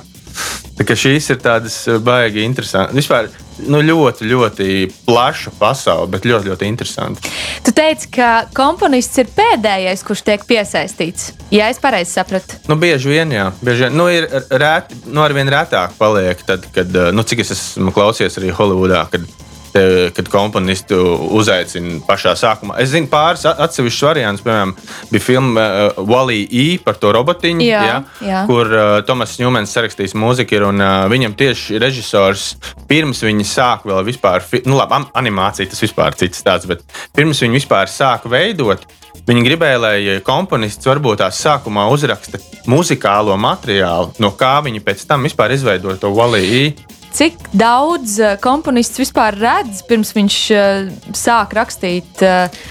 Tā 0.73 0.95
šīs 0.97 1.29
ir 1.29 1.41
tādas 1.41 1.75
eh, 1.87 1.99
baigi 2.01 2.43
interesantas. 2.43 2.95
Vispār 2.97 3.29
nu, 3.69 3.81
ļoti, 3.85 4.25
ļoti 4.25 4.67
plaša 5.05 5.53
pasaule, 5.59 6.09
bet 6.13 6.25
ļoti, 6.25 6.49
ļoti 6.49 6.69
interesanti. 6.69 7.29
Tu 7.65 7.73
teici, 7.75 8.09
ka 8.17 8.31
komponists 8.57 9.21
ir 9.21 9.29
pēdējais, 9.35 10.01
kurš 10.07 10.25
tiek 10.25 10.45
piesaistīts. 10.49 11.31
Ja 11.53 11.69
es 11.69 11.81
pareizi 11.83 12.15
sapratu, 12.17 12.57
Nu, 12.71 12.77
bieži 12.79 13.11
vien, 13.11 13.31
jā, 13.35 13.51
bieži 13.61 13.85
vien. 13.85 13.97
Nu, 13.99 14.09
ir 14.09 14.25
rēti, 14.49 14.97
nu, 15.05 15.21
arvien 15.25 15.51
retāk 15.53 15.93
paliek, 15.99 16.41
tad, 16.47 16.65
kad, 16.73 16.89
eh, 16.89 17.13
nu, 17.13 17.25
cik 17.27 17.45
es 17.45 17.53
esmu 17.53 17.93
klausies 17.93 18.41
arī 18.41 18.53
Holivudā, 18.55 19.05
kad, 19.13 19.29
te- 19.73 20.11
kad 20.15 20.29
komponistu 20.31 20.97
uzaicina 21.37 21.99
pašā 22.07 22.35
sākumā. 22.39 22.77
Es 22.83 22.93
zinu 22.93 23.09
pāris 23.11 23.45
atsevišķus 23.49 24.07
variantus, 24.07 24.45
piemēram, 24.45 24.73
bija 25.11 25.25
filma 25.25 25.65
uh, 25.67 26.01
Wally 26.09 26.41
E 26.51 26.65
par 26.83 26.99
to 27.01 27.11
robotiņu, 27.15 27.65
Jā, 27.65 27.83
ja, 27.89 27.99
jā. 28.23 28.41
kur 28.49 28.69
uh, 28.69 28.95
Tomas 29.07 29.35
Ņūmens 29.41 29.73
sarakstījis 29.75 30.15
mūziku, 30.19 30.57
ir, 30.59 30.67
un 30.69 30.81
uh, 30.83 31.03
viņam 31.11 31.35
tieši 31.39 31.81
režisors 31.83 32.53
pirms 32.89 33.23
viņi 33.25 33.47
sāk 33.49 33.87
vēl 33.89 34.03
vispār, 34.07 34.45
nu, 34.67 34.77
labi, 34.79 35.03
animācija 35.19 35.69
tas 35.73 35.81
vispār 35.83 36.15
cits 36.19 36.43
stāsts, 36.43 36.69
bet 36.69 36.85
pirms 37.17 37.41
viņi 37.43 37.61
vispār 37.61 37.89
sāk 37.91 38.29
veidot, 38.29 38.85
Viņi 39.23 39.43
gribēja, 39.45 39.77
lai 39.79 39.97
komponists 40.25 40.87
varbūt 40.89 41.21
tās 41.21 41.37
sākumā 41.39 41.85
uzraksta 41.93 42.39
muzikālo 42.67 43.37
materiālu, 43.39 44.09
no 44.19 44.33
kā 44.35 44.57
viņi 44.65 44.81
pēc 44.83 45.05
tam 45.07 45.23
vispār 45.23 45.53
izveidoja 45.55 46.01
to 46.01 46.09
valīju. 46.11 46.73
Cik 47.13 47.49
daudz 47.53 48.17
eh, 48.19 48.37
komponists 48.41 49.01
vispār 49.01 49.37
redz 49.37 49.83
pirms 49.87 50.13
viņš 50.15 50.37
eh, 50.53 50.87
sāk 51.17 51.53
rakstīt 51.57 52.23
eh, 52.25 52.63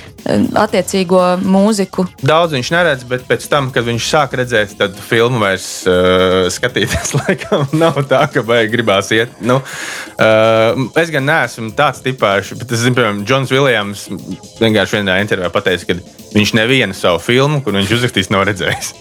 attiecīgo 0.59 1.20
mūziku? 1.42 2.05
Daudz 2.22 2.55
viņš 2.55 2.70
neredz, 2.74 3.07
bet 3.11 3.24
pēc 3.26 3.46
tam, 3.50 3.70
kad 3.74 3.87
viņš 3.88 4.07
sāk 4.07 4.37
redzēt, 4.38 4.76
tad 4.78 4.94
filmu 5.02 5.40
vairs 5.42 5.64
uh, 5.90 6.46
skatīties, 6.55 7.11
laikam, 7.18 7.64
nav 7.74 7.98
tā, 8.07 8.20
ka 8.31 8.44
vajag 8.46 8.70
gribās 8.70 9.11
iet. 9.16 9.33
Nu, 9.42 9.57
uh, 9.59 10.85
es 11.02 11.11
gan 11.11 11.26
neesmu 11.26 11.72
tāds 11.74 12.05
tipāžs, 12.07 12.55
bet 12.61 12.70
es 12.70 12.85
zinu, 12.85 13.00
piemēram, 13.00 13.24
Džons 13.26 13.50
Viljams 13.50 14.07
vienkārši 14.61 15.00
vienā 15.00 15.18
intervijā 15.24 15.50
pateica, 15.59 15.90
ka 15.90 15.98
viņš 16.37 16.55
nevienu 16.61 16.94
savu 16.94 17.18
filmu, 17.26 17.59
kur 17.66 17.74
viņš 17.81 17.96
uzrakstīs, 17.98 18.31
nav 18.31 18.46
redzējis. 18.52 18.94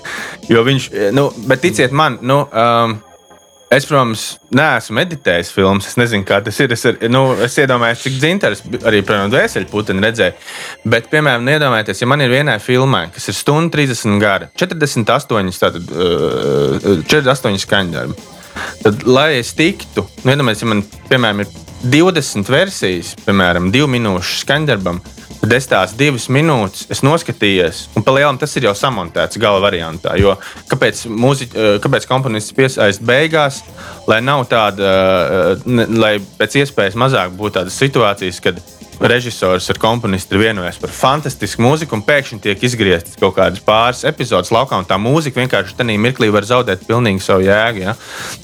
Jo 0.51 0.65
viņš, 0.65 0.89
nu, 1.13 1.30
bet 1.47 1.62
ticiet 1.63 1.93
man, 1.95 2.17
nu. 2.25 2.41
Um, 2.49 2.97
Es, 3.71 3.86
protams, 3.88 4.25
neesmu 4.51 4.97
meditējis 4.97 5.53
filmas. 5.55 5.86
Es 5.88 5.95
nezinu, 5.95 6.25
kā 6.27 6.41
tas 6.43 6.57
ir. 6.60 6.73
Es, 6.75 6.81
ar, 6.89 6.97
nu, 7.07 7.21
es 7.45 7.53
iedomājos, 7.62 8.01
cik 8.03 8.17
dzintars 8.19 8.65
arī, 8.84 8.99
protams, 9.07 9.31
dvēseli 9.31 10.01
redzēja. 10.03 10.34
Bet, 10.91 11.07
piemēram, 11.13 11.47
iedomājieties, 11.53 12.03
ja 12.03 12.10
man 12.12 12.23
ir 12.25 12.34
vienai 12.34 12.57
filmai, 12.60 13.05
kas 13.15 13.29
ir 13.31 13.38
stunda 13.38 13.71
30 13.77 14.19
gara, 14.19 14.49
48, 14.60 15.55
tātad, 15.63 15.95
uh, 15.95 16.99
48 17.07 17.63
skaņdarbi. 17.63 18.27
Tad, 18.84 19.07
lai 19.07 19.29
es 19.38 19.53
tiktu, 19.55 20.03
nu, 20.25 20.36
iedomājieties, 20.36 20.65
ja 20.65 20.71
man, 20.73 20.84
piemēram, 21.07 21.45
ir 21.45 21.55
20 21.95 22.51
versijas, 22.51 23.15
piemēram, 23.23 23.71
2 23.71 23.88
minūšu 23.95 24.41
skaņdarbam, 24.43 24.99
tad 25.41 25.54
es 25.58 25.67
tās 25.69 25.93
divas 25.97 26.27
minūtes 26.32 26.86
es 26.93 27.01
noskatījos, 27.06 27.84
un 27.97 28.06
palielam 28.06 28.38
tas 28.41 28.54
ir 28.58 28.67
jau 28.69 28.75
samontēts 28.77 29.39
gala 29.41 29.62
variantā. 29.63 30.13
Jo 30.19 30.36
kāpēc, 30.71 31.06
mūzi, 31.10 31.49
eh, 31.54 31.77
kāpēc 31.82 32.08
komponists 32.10 32.56
piesaista 32.56 33.06
beigās, 33.06 33.62
lai 34.08 34.21
nav 34.21 34.45
tāda, 34.51 34.91
eh, 34.91 35.88
lai 35.89 36.13
pēc 36.19 36.62
iespējas 36.62 36.99
mazāk 36.99 37.36
būtu 37.38 37.60
tādas 37.60 37.80
situācijas, 37.82 38.41
kad 38.41 38.62
režisors 39.01 39.69
ar 39.69 39.79
komponistu 39.81 40.35
ir 40.35 40.45
vienojies 40.45 40.77
par 40.81 40.91
fantastisku 40.93 41.63
mūziku, 41.63 41.97
un 41.97 42.03
pēkšņi 42.05 42.39
tiek 42.43 42.63
izgrieztas 42.67 43.17
kaut 43.19 43.35
kādas 43.37 43.63
pāris 43.65 44.03
epizodes 44.07 44.51
laukā, 44.53 44.77
un 44.77 44.87
tā 44.87 44.97
mūzika 45.01 45.41
vienkārši 45.41 45.77
tajā 45.79 45.97
mirklī 46.01 46.29
var 46.33 46.45
zaudēt 46.47 46.85
pilnīgi 46.87 47.23
savu 47.23 47.45
jēgu. 47.47 47.83
Ja? 47.85 47.95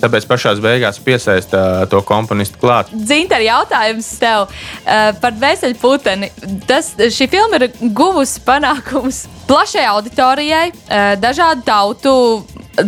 Tāpēc 0.01 0.27
pašā 0.29 0.55
beigās 0.63 0.99
piesaista 1.03 1.85
to 1.91 2.01
komponistu 2.07 2.59
klāt. 2.61 2.91
Zinta, 3.07 3.39
jautājums 3.43 4.09
tev 4.21 4.47
uh, 4.47 5.11
par 5.21 5.37
dvēseli 5.37 5.77
puteni. 5.81 6.31
Tas, 6.69 6.93
šī 6.97 7.29
filma 7.31 7.61
ir 7.61 7.69
guvusi 7.97 8.41
panākumus 8.47 9.25
plašai 9.49 9.85
auditorijai, 9.93 10.71
uh, 10.73 11.13
dažādu 11.21 11.65
tautu 11.67 12.17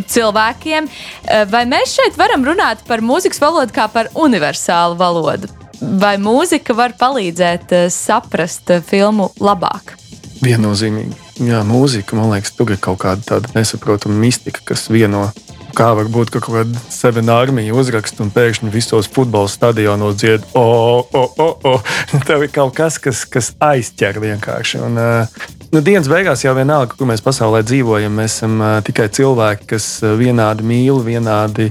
cilvēkiem. 0.10 0.90
Uh, 0.90 1.46
vai 1.52 1.66
mēs 1.70 2.00
šeit 2.00 2.18
varam 2.20 2.46
runāt 2.46 2.86
par 2.90 3.06
mūzikas 3.06 3.42
valodu 3.44 3.76
kā 3.76 3.90
par 3.94 4.12
universālu 4.18 4.98
valodu? 5.00 5.59
Vai 5.80 6.18
mūzika 6.20 6.76
var 6.76 6.94
palīdzēt 7.00 7.72
uh, 7.76 7.86
saprast 7.94 8.72
uh, 8.74 8.84
filmu 8.84 9.30
labāk? 9.40 9.96
Viennozīmīgi. 10.44 11.16
Jā, 11.48 11.62
mūzika, 11.68 12.18
man 12.20 12.34
liekas, 12.34 12.52
tur 12.56 12.74
ir 12.74 12.80
kaut 12.84 13.00
kāda 13.04 13.24
tāda 13.28 13.52
nesaprotama 13.56 14.16
mistika, 14.20 14.64
kas 14.72 14.90
vieno. 14.92 15.30
Kā 15.78 15.92
var 15.96 16.10
būt, 16.12 16.32
ka 16.34 16.42
kaut 16.44 16.56
kāda 16.58 16.82
sevena 16.92 17.38
armija 17.40 17.76
uzraksta 17.78 18.26
un 18.26 18.32
pēkšņi 18.36 18.72
visos 18.74 19.08
futbola 19.14 19.48
stadionos 19.52 20.18
dzied, 20.20 20.48
o, 20.58 20.64
o, 21.06 21.24
o, 21.30 21.50
o. 21.70 21.76
Tev 22.28 22.44
ir 22.44 22.52
kaut 22.52 22.74
kas, 22.76 22.98
kas, 23.00 23.24
kas 23.30 23.54
aizķer 23.64 24.20
vienkārši. 24.24 24.82
Un, 24.84 25.00
uh, 25.00 25.46
nu, 25.72 25.84
dienas 25.86 26.10
beigās 26.12 26.44
jau 26.44 26.56
vienalga, 26.58 26.98
kur 26.98 27.08
mēs 27.08 27.24
pasaulē 27.24 27.62
dzīvojam, 27.64 28.20
mēs 28.20 28.40
esam 28.42 28.60
tikai 28.84 29.08
cilvēki, 29.16 29.70
kas 29.76 29.92
vienādi 30.20 30.68
mīl, 30.68 31.00
vienādi 31.06 31.70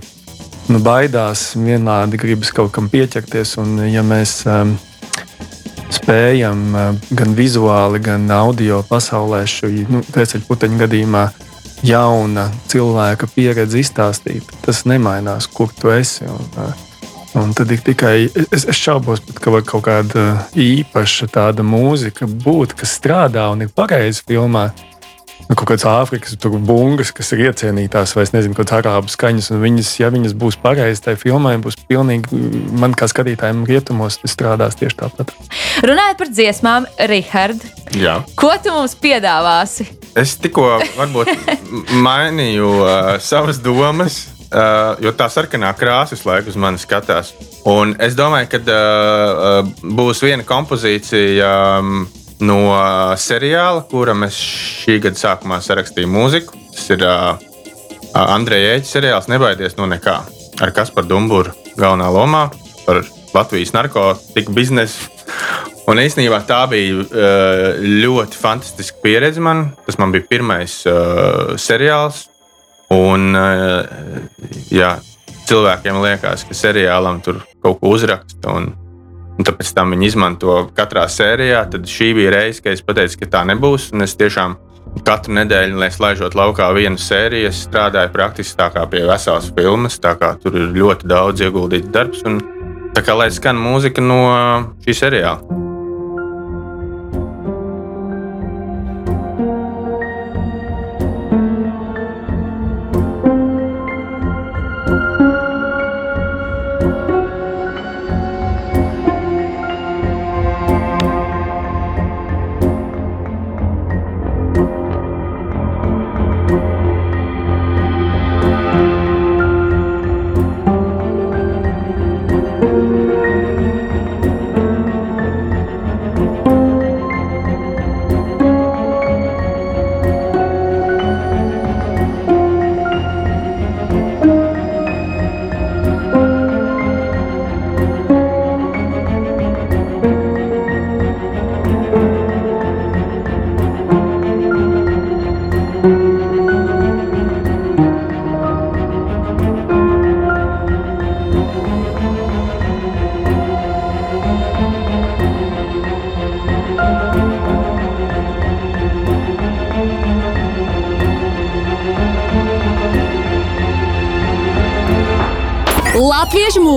nu, 0.73 0.81
baidās, 0.85 1.53
vienādi 1.57 2.21
gribas 2.21 2.53
kaut 2.55 2.73
kam 2.77 2.89
pieķerties. 2.93 3.57
Un, 3.63 3.77
ja 3.91 4.05
mēs 4.07 4.41
um, 4.49 4.77
spējam 5.95 6.65
uh, 6.73 6.91
gan 7.19 7.37
vizuāli, 7.39 8.03
gan 8.05 8.29
audio 8.35 8.83
pasaulē 8.89 9.45
šo 9.49 9.71
nu, 9.89 10.03
puteņu 10.49 10.83
gadījumā 10.85 11.29
jauna 11.87 12.49
cilvēka 12.69 13.31
pieredzi 13.35 13.85
izstāstīt, 13.85 14.47
tas 14.65 14.85
nemainās, 14.89 15.47
kur 15.53 15.73
tu 15.75 15.95
esi. 15.95 16.27
Un, 16.27 16.53
uh, 16.59 16.85
Un 17.37 17.53
tad 17.53 17.71
ir 17.71 17.83
tikai 17.85 18.25
es, 18.27 18.65
es 18.65 18.79
šaubos, 18.79 19.21
pat, 19.23 19.37
ka 19.43 19.53
var 19.53 19.65
kaut 19.67 19.85
kāda 19.87 20.23
īpaša 20.59 21.29
tāda 21.35 21.63
mūzika 21.67 22.27
būt, 22.27 22.73
kas 22.81 22.95
strādā 22.99 23.45
un 23.53 23.67
ir 23.67 23.73
pareizi 23.75 24.25
filmā. 24.27 24.71
Nu, 25.49 25.57
kaut 25.57 25.71
kādas 25.71 25.87
Āfrikas 25.89 26.35
bungas, 26.45 27.09
kas 27.17 27.31
ir 27.33 27.47
iecienītās, 27.47 28.13
vai 28.13 28.27
es 28.27 28.35
nezinu, 28.35 28.53
kādas 28.57 28.83
arābu 28.83 29.09
skaņas. 29.09 29.49
un 29.55 29.63
Viņas, 29.63 29.93
ja 29.97 30.11
viņas 30.13 30.35
būs 30.37 30.59
pareizas, 30.61 31.01
tai 31.07 31.15
filmai 31.17 31.55
būs 31.65 31.79
pilnīgi, 31.89 32.37
man 32.77 32.93
kā 32.93 33.09
skatītājiem, 33.09 33.65
rietumos 33.69 34.21
tas 34.21 34.37
strādās 34.37 34.77
tieši 34.77 34.99
tāpat. 35.01 35.33
Runājot 35.89 36.21
par 36.21 36.33
dziesmām, 36.35 36.89
Rihard, 37.09 37.65
Jā. 37.97 38.19
ko 38.37 38.53
tu 38.61 38.77
mums 38.77 38.93
piedāvāsi? 39.01 39.89
Es 40.19 40.37
tikko 40.37 40.69
varbūt 40.99 41.33
mainīju 41.97 42.69
uh, 42.83 43.11
savas 43.25 43.63
domas, 43.65 44.27
uh, 44.53 45.01
jo 45.01 45.15
tā 45.17 45.31
sarkanā 45.33 45.73
krāsa 45.81 46.13
visu 46.13 46.29
laiku 46.29 46.53
uz 46.53 46.61
mani 46.61 46.81
skatās. 46.83 47.33
Un 47.69 47.97
es 48.05 48.13
domāju, 48.21 48.53
ka 48.53 48.61
uh, 48.61 48.77
uh, 48.77 49.93
būs 49.97 50.21
viena 50.29 50.45
kompozīcija 50.45 51.53
um, 51.81 52.05
no 52.41 52.61
seriāla, 53.19 53.83
kuram 53.91 54.25
es 54.29 54.39
šī 54.39 54.99
gada 55.05 55.19
sākumā 55.19 55.61
sarakstīju 55.65 56.11
mūziku. 56.13 56.59
Tas 56.75 56.89
ir 56.95 57.05
uh, 57.07 57.37
Andreja 58.19 58.77
Eķa 58.79 58.93
seriāls 58.93 59.29
Nebaidies 59.31 59.79
no 59.79 59.89
nekā 59.91 60.17
ar 60.59 60.75
Kasparu 60.75 61.11
Dumburu 61.11 61.55
galvenā 61.79 62.09
lomā 62.15 62.49
par 62.87 63.03
Latvijas 63.35 63.75
narkotiku 63.77 64.55
biznesu. 64.57 65.11
Un 65.89 66.01
īstenībā 66.03 66.43
tā 66.45 66.61
bija 66.69 67.05
ļoti 67.81 68.37
fantastiska 68.37 69.01
pieredze 69.05 69.41
man. 69.41 69.71
Tas 69.87 69.97
man 70.01 70.13
bija 70.13 70.27
pirmais 70.29 70.83
uh, 70.89 71.55
seriāls. 71.61 72.27
Un, 72.93 73.33
uh, 73.37 73.85
jā, 74.73 74.95
cilvēkiem 75.49 76.01
liekas, 76.05 76.45
ka 76.49 76.57
seriālam 76.57 77.23
tur 77.25 77.41
kaut 77.65 77.81
ko 77.81 77.95
uzraksta. 77.97 78.53
Un, 78.53 78.71
un 79.39 79.47
tāpēc 79.47 79.71
tam 79.77 79.95
viņi 79.95 80.11
izmanto 80.11 80.57
katrā 80.77 81.07
sērijā. 81.11 81.65
Tad 81.73 81.87
šī 81.91 82.13
bija 82.19 82.35
reize, 82.35 82.63
kad 82.65 82.75
es 82.75 82.85
pateicu, 82.85 83.23
ka 83.23 83.31
tā 83.39 83.45
nebūs. 83.49 83.93
Un 83.95 84.07
es 84.07 84.17
tiešām 84.19 84.59
katru 85.07 85.37
nedēļu, 85.39 85.79
lai 85.79 85.91
slēdzot 85.95 86.37
laukā 86.39 86.69
vienu 86.77 87.01
sēriju, 87.01 87.53
strādāju 87.55 88.13
praktiski 88.15 88.59
tā 88.59 88.71
kā 88.75 88.85
pie 88.91 89.05
veselas 89.09 89.51
filmas. 89.55 90.01
Tur 90.03 90.59
ir 90.59 90.75
ļoti 90.77 91.09
daudz 91.09 91.47
ieguldīts 91.47 91.95
darbs. 91.95 92.27
Un, 92.29 92.43
tā 92.97 93.05
kā 93.07 93.17
lai 93.19 93.31
skan 93.35 93.61
mūzika 93.61 94.05
no 94.05 94.23
šī 94.85 95.01
seriāla. 95.05 95.68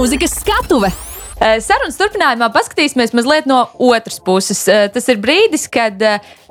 Mūzikas 0.01 0.33
skatuve! 0.41 0.89
Sarunas 1.61 1.97
turpinājumā 1.97 2.47
paskatīsimies 2.53 3.15
mazliet 3.17 3.47
no 3.49 3.63
otras 3.81 4.19
puses. 4.21 4.61
Tas 4.65 5.07
ir 5.09 5.17
brīdis, 5.21 5.67
kad 5.73 6.01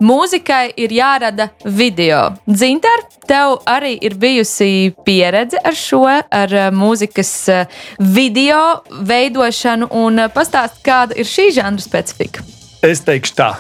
mūzikai 0.03 0.73
ir 0.83 0.95
jārada 0.95 1.49
video. 1.63 2.25
Dzinter, 2.51 3.05
tev 3.31 3.61
arī 3.71 3.97
ir 4.07 4.19
bijusi 4.23 4.91
pieredze 5.07 5.63
ar 5.63 5.79
šo, 5.79 6.05
ar 6.11 6.57
mūzikas 6.75 7.35
video 7.99 8.63
veidošanu, 9.11 9.93
un 9.95 10.27
pastāst, 10.35 10.83
kāda 10.87 11.19
ir 11.19 11.31
šī 11.39 11.53
žanra 11.59 11.87
specifika. 11.87 12.47
Es 12.87 13.05
teikšu 13.05 13.37
tā, 13.37 13.51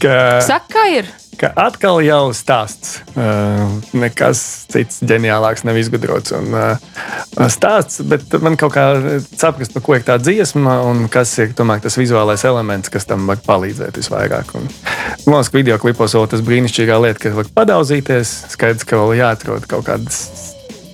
ka. 0.00 0.16
Saka, 0.44 0.88
ir? 0.94 1.10
ka 1.38 1.50
atkal 1.58 2.00
jau 2.04 2.30
stāsts. 2.36 3.00
Uh, 3.14 3.78
nekas 3.96 4.40
cits 4.72 5.00
ģeniālāks 5.06 5.64
nav 5.66 5.78
izgudrots. 5.78 6.32
Un, 6.36 6.54
uh, 6.54 7.48
stāsts, 7.52 8.02
bet 8.08 8.32
man 8.44 8.58
kaut 8.60 8.74
kā 8.76 8.86
saprast, 9.34 9.74
par 9.74 9.84
ko 9.84 9.98
ir 9.98 10.06
tā 10.06 10.16
dziesma 10.22 10.78
un 10.88 11.06
kas 11.12 11.34
ir 11.42 11.54
tomēr, 11.58 11.82
tas 11.84 11.98
vizuālais 12.00 12.46
elements, 12.48 12.92
kas 12.92 13.08
tam 13.10 13.26
var 13.30 13.42
palīdzēt 13.44 14.00
visvairāk. 14.00 14.54
Un, 14.58 14.70
man 15.26 15.40
liekas, 15.40 15.52
ka 15.52 15.60
video 15.60 15.78
klipos 15.82 16.16
vēl 16.16 16.30
tas 16.32 16.44
brīnišķīgā 16.46 16.98
lieta, 17.04 17.22
ka 17.26 17.36
var 17.36 17.52
padauzīties. 17.60 18.34
Skaidrs, 18.54 18.88
ka 18.88 19.00
vēl 19.00 19.16
jāatrod 19.20 19.68
kaut 19.70 19.88
kādas 19.90 20.24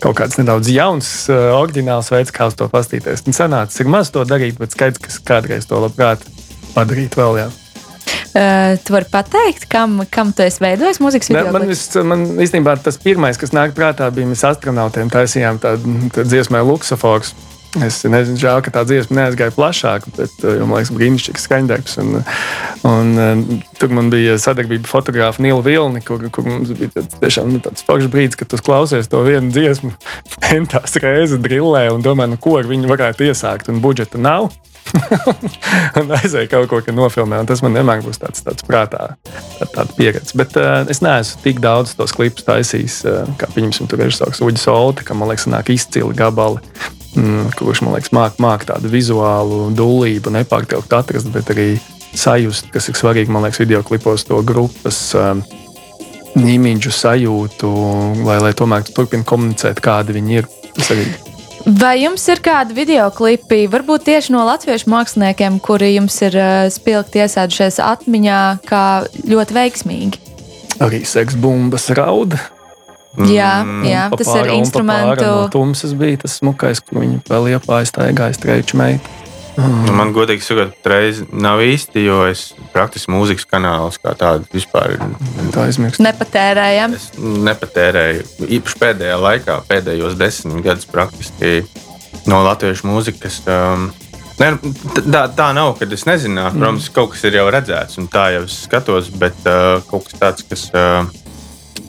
kaut 0.00 0.16
kāds 0.16 0.38
nedaudz 0.40 0.70
jauns, 0.72 1.08
uh, 1.28 1.50
oriģināls 1.58 2.08
veids, 2.08 2.32
kā 2.32 2.48
uz 2.48 2.56
to 2.56 2.70
paskatīties. 2.72 3.26
Sanācis 3.36 3.84
ir 3.84 3.90
maz 3.92 4.08
to 4.14 4.24
darīt, 4.24 4.56
bet 4.60 4.72
skaidrs, 4.72 5.02
ka 5.04 5.34
kādreiz 5.34 5.68
to 5.68 5.82
labprāt 5.82 6.24
padarīt 6.72 7.20
vēl. 7.20 7.42
Jā. 7.44 7.50
Uh, 8.30 8.76
tu 8.86 8.94
vari 8.94 9.08
pateikt, 9.10 9.64
kam, 9.66 10.04
kam 10.06 10.28
tu 10.30 10.44
esi 10.46 10.62
veidojis 10.62 11.00
mūzikas 11.02 11.32
video? 11.32 11.50
Man, 11.50 11.64
vis, 11.66 11.82
man 12.06 12.20
īstenībā 12.38 12.76
tas 12.78 13.00
pirmais, 13.02 13.38
kas 13.40 13.50
nāk 13.56 13.74
prātā, 13.74 14.06
bija 14.14 14.28
mēs 14.30 14.44
astronautiem 14.46 15.10
taisījām 15.10 15.58
tādu 15.62 15.96
tā 16.14 16.22
dziesmu 16.28 16.62
Luksafors. 16.68 17.34
Es 17.78 18.00
nezinu, 18.02 18.38
žēl, 18.38 18.64
ka 18.66 18.72
tā 18.74 18.82
dziesma 18.86 19.14
neaizgāja 19.14 19.54
plašāk, 19.54 20.06
bet 20.16 20.32
uh, 20.42 20.62
man 20.62 20.80
liekas, 20.80 20.90
brīnišķīgs 20.94 21.44
skaņdarbs. 21.46 21.98
Un, 22.02 22.16
un, 22.86 23.12
uh, 23.14 23.60
tur 23.78 23.92
man 23.94 24.08
bija 24.10 24.34
sadarbība 24.42 24.90
fotografa 24.90 25.42
Nila 25.42 25.62
Vilni, 25.66 26.02
kur, 26.06 26.22
kur 26.34 26.46
mums 26.46 26.70
bija 26.74 26.90
tāds, 26.96 27.18
tiešām, 27.22 27.52
nu, 27.54 27.60
tāds 27.62 27.86
foršs 27.86 28.10
brīdis, 28.10 28.38
kad 28.38 28.50
tu 28.50 28.58
klausies 28.62 29.10
to 29.10 29.22
vienu 29.26 29.50
dziesmu, 29.54 29.92
pentās 30.46 30.98
reizes 31.02 31.38
drillē 31.42 31.88
un 31.94 32.02
domā, 32.06 32.26
nu, 32.30 32.38
ko 32.42 32.58
ar 32.58 32.70
viņu 32.70 32.90
varētu 32.90 33.30
iesākt, 33.30 33.70
un 33.70 33.82
budžeta 33.82 34.18
nav. 34.18 34.50
un 36.00 36.12
aizēja 36.18 36.50
kaut 36.50 36.68
ko, 36.70 36.80
ka 36.84 36.94
nofilmē. 36.94 37.42
Tas 37.48 37.62
man 37.64 37.76
vienmēr 37.78 38.02
būs 38.04 38.20
tāds, 38.22 38.44
tāds 38.46 38.66
prātā, 38.66 39.12
tā, 39.58 39.68
tāda 39.74 39.96
pieredze. 39.96 40.36
Bet 40.38 40.56
uh, 40.60 40.82
es 40.90 41.02
neesmu 41.04 41.44
tik 41.44 41.60
daudz 41.64 41.94
tos 41.98 42.14
klipus 42.16 42.46
taisījis, 42.48 43.00
uh, 43.08 43.30
kā 43.40 43.50
pieņemsim, 43.54 43.90
tur 43.90 44.02
režisors 44.02 44.42
Uģis 44.44 44.66
Olti, 44.72 45.06
kam 45.06 45.22
man 45.22 45.32
liekas, 45.32 45.48
nāk 45.50 45.72
izcili 45.74 46.16
gabali. 46.16 46.62
Mm, 47.18 47.48
kurš 47.58 47.82
man 47.82 47.96
liekas, 47.96 48.12
māca 48.14 48.42
māk 48.42 48.66
tādu 48.68 48.90
vizuālu 48.90 49.64
dūlību, 49.74 50.30
nepārtraukt 50.34 50.92
atrast, 50.94 51.30
bet 51.34 51.50
arī 51.54 51.72
sajust, 52.14 52.70
kas 52.74 52.86
ir 52.90 52.98
svarīgi, 52.98 53.32
man 53.32 53.46
liekas, 53.46 53.62
video 53.62 53.82
klipos 53.86 54.26
to 54.28 54.42
grupas. 54.46 55.10
Um, 55.18 55.42
Imīģu 56.30 56.92
sajūtu, 56.94 57.68
lai, 58.22 58.36
lai 58.38 58.52
tomēr 58.54 58.84
turpinātu 58.86 59.26
komunicēt, 59.26 59.80
kādi 59.82 60.14
viņi 60.14 60.36
ir. 60.38 60.46
Tas 60.76 60.92
arī 60.94 61.08
Vai 61.66 61.98
jums 62.00 62.22
ir 62.32 62.40
kādi 62.40 62.74
video 62.76 63.08
klipi, 63.12 63.66
varbūt 63.70 64.06
tieši 64.08 64.32
no 64.32 64.46
latviešu 64.48 64.88
māksliniekiem, 64.90 65.58
kuri 65.62 65.92
jums 65.92 66.16
ir 66.24 66.36
uh, 66.40 66.68
spilgti 66.72 67.20
iesēdušies 67.20 67.80
atmiņā, 67.84 68.40
kā 68.68 68.84
ļoti 69.28 69.56
veiksmīgi? 69.58 70.22
Arī 70.80 71.02
seksbumbas 71.04 71.90
rauda. 71.98 72.40
Jā, 73.26 73.52
jā 73.84 74.04
mm, 74.06 74.16
tas 74.16 74.28
ir 74.38 74.52
instrumentu. 74.54 75.26
No 75.26 75.48
tumsas 75.52 75.92
bija 75.98 76.22
tas 76.22 76.38
smukais, 76.40 76.80
kur 76.86 77.02
viņi 77.02 77.20
vēl 77.28 77.50
iepājas 77.56 77.90
staigāja 77.92 78.38
streiču 78.38 78.78
meitu. 78.80 79.19
Mm. 79.56 79.80
Nu, 79.86 79.94
man, 79.96 80.12
godīgi 80.14 80.44
sakot, 80.44 80.76
reiz 80.88 81.22
nav 81.32 81.62
īsti, 81.64 82.04
jo 82.06 82.20
es 82.28 82.50
praktiski 82.74 83.12
mūzikas 83.12 83.48
kanālus 83.50 83.98
kā 84.00 84.14
tādu 84.18 84.46
vispār 84.54 84.94
nepatērēju. 86.04 86.84
Es 86.96 87.08
nepatērēju. 87.18 88.26
Īpaši 88.58 88.82
pēdējā 88.84 89.16
laikā, 89.20 89.58
pēdējos 89.70 90.18
desmit 90.20 90.62
gadus 90.66 90.88
praktiski 90.90 91.64
no 92.30 92.44
latviešu 92.46 92.90
mūzikas. 92.90 93.42
Um, 93.48 93.90
Ne, 94.40 94.54
tā, 94.96 95.26
tā 95.36 95.50
nav, 95.52 95.74
kad 95.76 95.90
es 95.92 96.06
nezinātu. 96.08 96.56
Protams, 96.56 96.86
mm. 96.86 96.92
kaut 96.96 97.10
kas 97.12 97.26
ir 97.28 97.34
jau 97.36 97.42
redzēts, 97.52 97.98
un 98.00 98.06
tā 98.08 98.22
jau 98.32 98.46
es 98.46 98.54
skatos, 98.64 99.10
bet 99.20 99.36
uh, 99.44 99.82
kaut 99.90 100.06
kas 100.06 100.16
tāds, 100.16 100.46
kas 100.48 100.62
uh, 100.72 101.02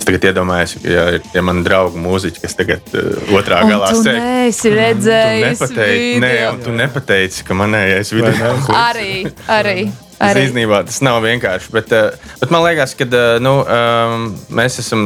Es 0.02 0.08
tagad 0.08 0.24
iedomājos, 0.32 0.72
ka 0.82 0.90
ja, 0.90 1.02
ja 1.30 1.42
man 1.46 1.60
ir 1.62 1.68
draugi 1.68 2.00
mūziķi, 2.02 2.42
kas 2.42 2.56
tagad 2.58 2.88
uh, 2.98 3.34
otrā 3.38 3.60
un 3.62 3.70
galā 3.70 3.92
sēž. 3.94 4.16
Nē, 4.18 4.38
es 4.50 4.62
redzēju, 4.66 5.44
tu 5.44 5.52
nepateici, 5.52 6.16
nē, 6.24 6.32
tu 6.66 6.74
nepateici, 6.74 7.44
ka 7.46 7.58
manējais 7.60 8.10
video. 8.18 8.56
arī, 8.80 9.12
arī. 9.46 9.76
Arī. 10.22 10.48
Īstenībā 10.48 10.82
tas 10.86 10.98
nav 11.06 11.20
vienkārši. 11.22 11.70
Bet, 11.74 11.94
uh, 11.94 12.34
bet 12.42 12.54
man 12.54 12.66
liekas, 12.66 12.98
ka 12.98 13.06
uh, 13.06 13.38
nu, 13.46 13.54
um, 13.62 14.26
mēs 14.58 14.82
esam 14.82 15.06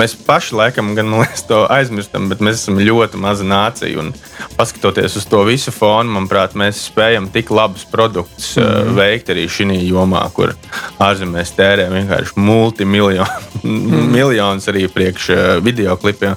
Mēs 0.00 0.14
paši 0.24 0.54
laikam 0.56 0.94
gan 0.96 1.10
liekas, 1.12 1.42
to 1.44 1.64
aizmirstam, 1.68 2.30
bet 2.30 2.40
mēs 2.44 2.62
esam 2.62 2.78
ļoti 2.80 3.20
maza 3.20 3.44
nācija. 3.44 4.00
Un, 4.00 4.12
paskatoties 4.56 5.18
uz 5.20 5.26
to 5.28 5.42
visu 5.44 5.72
fonu, 5.74 6.14
manuprāt, 6.14 6.56
mēs 6.56 6.86
spējam 6.88 7.28
tik 7.32 7.50
labus 7.52 7.84
produktus 7.90 8.54
mm 8.56 8.62
-hmm. 8.62 8.94
veikt 8.96 9.28
arī 9.34 9.44
šī 9.48 9.76
jomā, 9.90 10.22
kur 10.32 10.54
ārzemēs 10.98 11.52
tērē 11.56 11.90
vienkārši 11.92 12.32
multimiljonus 12.36 13.52
mm 13.62 14.14
-hmm. 14.14 14.70
arī 14.72 14.88
priekš 14.88 15.28
uh, 15.30 15.64
video 15.64 15.96
klipiem. 15.96 16.36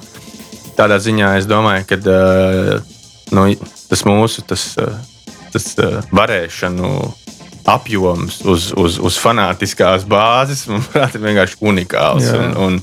Tādā 0.76 0.98
ziņā 0.98 1.38
es 1.38 1.46
domāju, 1.46 1.84
ka 1.88 1.96
uh, 1.96 2.80
nu, 3.30 3.54
tas 3.88 4.04
mūsu 4.04 4.42
tas, 4.46 4.76
tas, 5.52 5.76
varēšanu 6.12 7.12
apjoms 7.64 8.40
uz, 8.44 8.72
uz, 8.76 8.98
uz 8.98 9.18
fanātiskās 9.18 10.04
bāzes, 10.04 10.66
manuprāt, 10.68 11.14
ir 11.14 11.20
vienkārši 11.20 11.56
unikāls. 11.60 12.26
Jā. 12.28 12.40
Un, 12.40 12.56
un, 12.56 12.80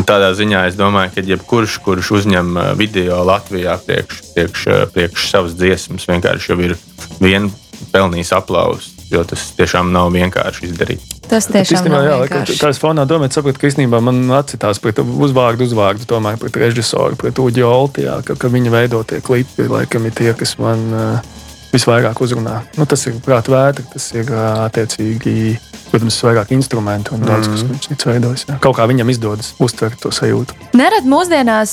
Un 0.00 0.06
tādā 0.08 0.30
ziņā 0.32 0.62
es 0.70 0.78
domāju, 0.78 1.12
ka 1.12 1.22
jebkurš, 1.28 1.74
kurš 1.84 2.08
uzņem 2.22 2.54
uh, 2.56 2.68
video 2.78 3.18
Latvijā 3.28 3.74
priekš, 3.84 4.22
priekš, 4.32 4.62
uh, 4.70 4.84
priekš 4.94 5.26
savas 5.28 5.56
dziesmas, 5.58 6.06
vienkārši 6.08 6.54
jau 6.54 6.56
ir 6.64 6.72
vien 7.20 7.50
pelnījis 7.92 8.32
aplausus, 8.38 8.94
jo 9.12 9.20
tas 9.28 9.50
tiešām 9.58 9.90
nav 9.92 10.08
vienkārši 10.14 10.70
izdarīt. 10.70 11.04
Tas 11.28 11.50
tiešām 11.52 11.90
jā, 11.92 12.16
vienkārši. 12.22 12.56
tā 12.62 12.70
ir 12.72 12.80
fonā 12.80 13.04
domāt, 13.10 13.36
saprot, 13.36 13.60
ka 13.60 13.68
īstenībā 13.68 14.00
man 14.02 14.22
atcitās 14.38 14.80
pret 14.80 15.02
uzvārdu, 15.04 15.68
uzvārdu, 15.68 16.08
tomēr 16.08 16.40
pret 16.40 16.56
režisoru, 16.64 17.20
pret 17.20 17.36
Uģi 17.36 17.66
Oltijā, 17.68 18.16
ka, 18.24 18.38
ka 18.40 18.50
viņa 18.56 18.72
veidotie 18.72 19.20
klipi, 19.26 19.68
laikam 19.68 20.08
ir 20.08 20.16
tie, 20.16 20.32
kas 20.38 20.56
man 20.62 20.88
uh, 20.96 21.36
visvairāk 21.72 22.20
uzrunā. 22.22 22.60
Nu, 22.78 22.86
tas 22.88 23.06
ir 23.10 23.18
prāta 23.24 23.54
vētra, 23.54 23.86
tas 23.94 24.10
ir 24.16 24.30
attiecīgi 24.36 25.58
Protams, 25.90 26.20
vairāk 26.22 26.52
instrumentu 26.54 27.16
un 27.16 27.24
daudz 27.26 27.48
kas, 27.50 27.64
mm. 27.64 27.70
ko 27.70 27.94
viņš 27.94 28.04
veidojas. 28.06 28.44
Jā. 28.46 28.56
Kaut 28.62 28.76
kā 28.78 28.84
viņam 28.86 29.10
izdodas 29.10 29.48
uztvert 29.62 29.98
to 29.98 30.12
sajūtu. 30.14 30.54
Nerad 30.78 31.08
mūsdienās 31.10 31.72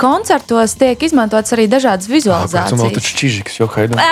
koncertos 0.00 0.74
tiek 0.80 1.04
izmantots 1.06 1.54
arī 1.54 1.68
dažādas 1.70 2.10
vizualizācijas. 2.10 2.74
Jā, 2.74 2.80
vēl 2.82 2.96
taču 2.98 3.14
čižiks, 3.20 3.60
jo 3.60 3.70
haidam. 3.70 4.02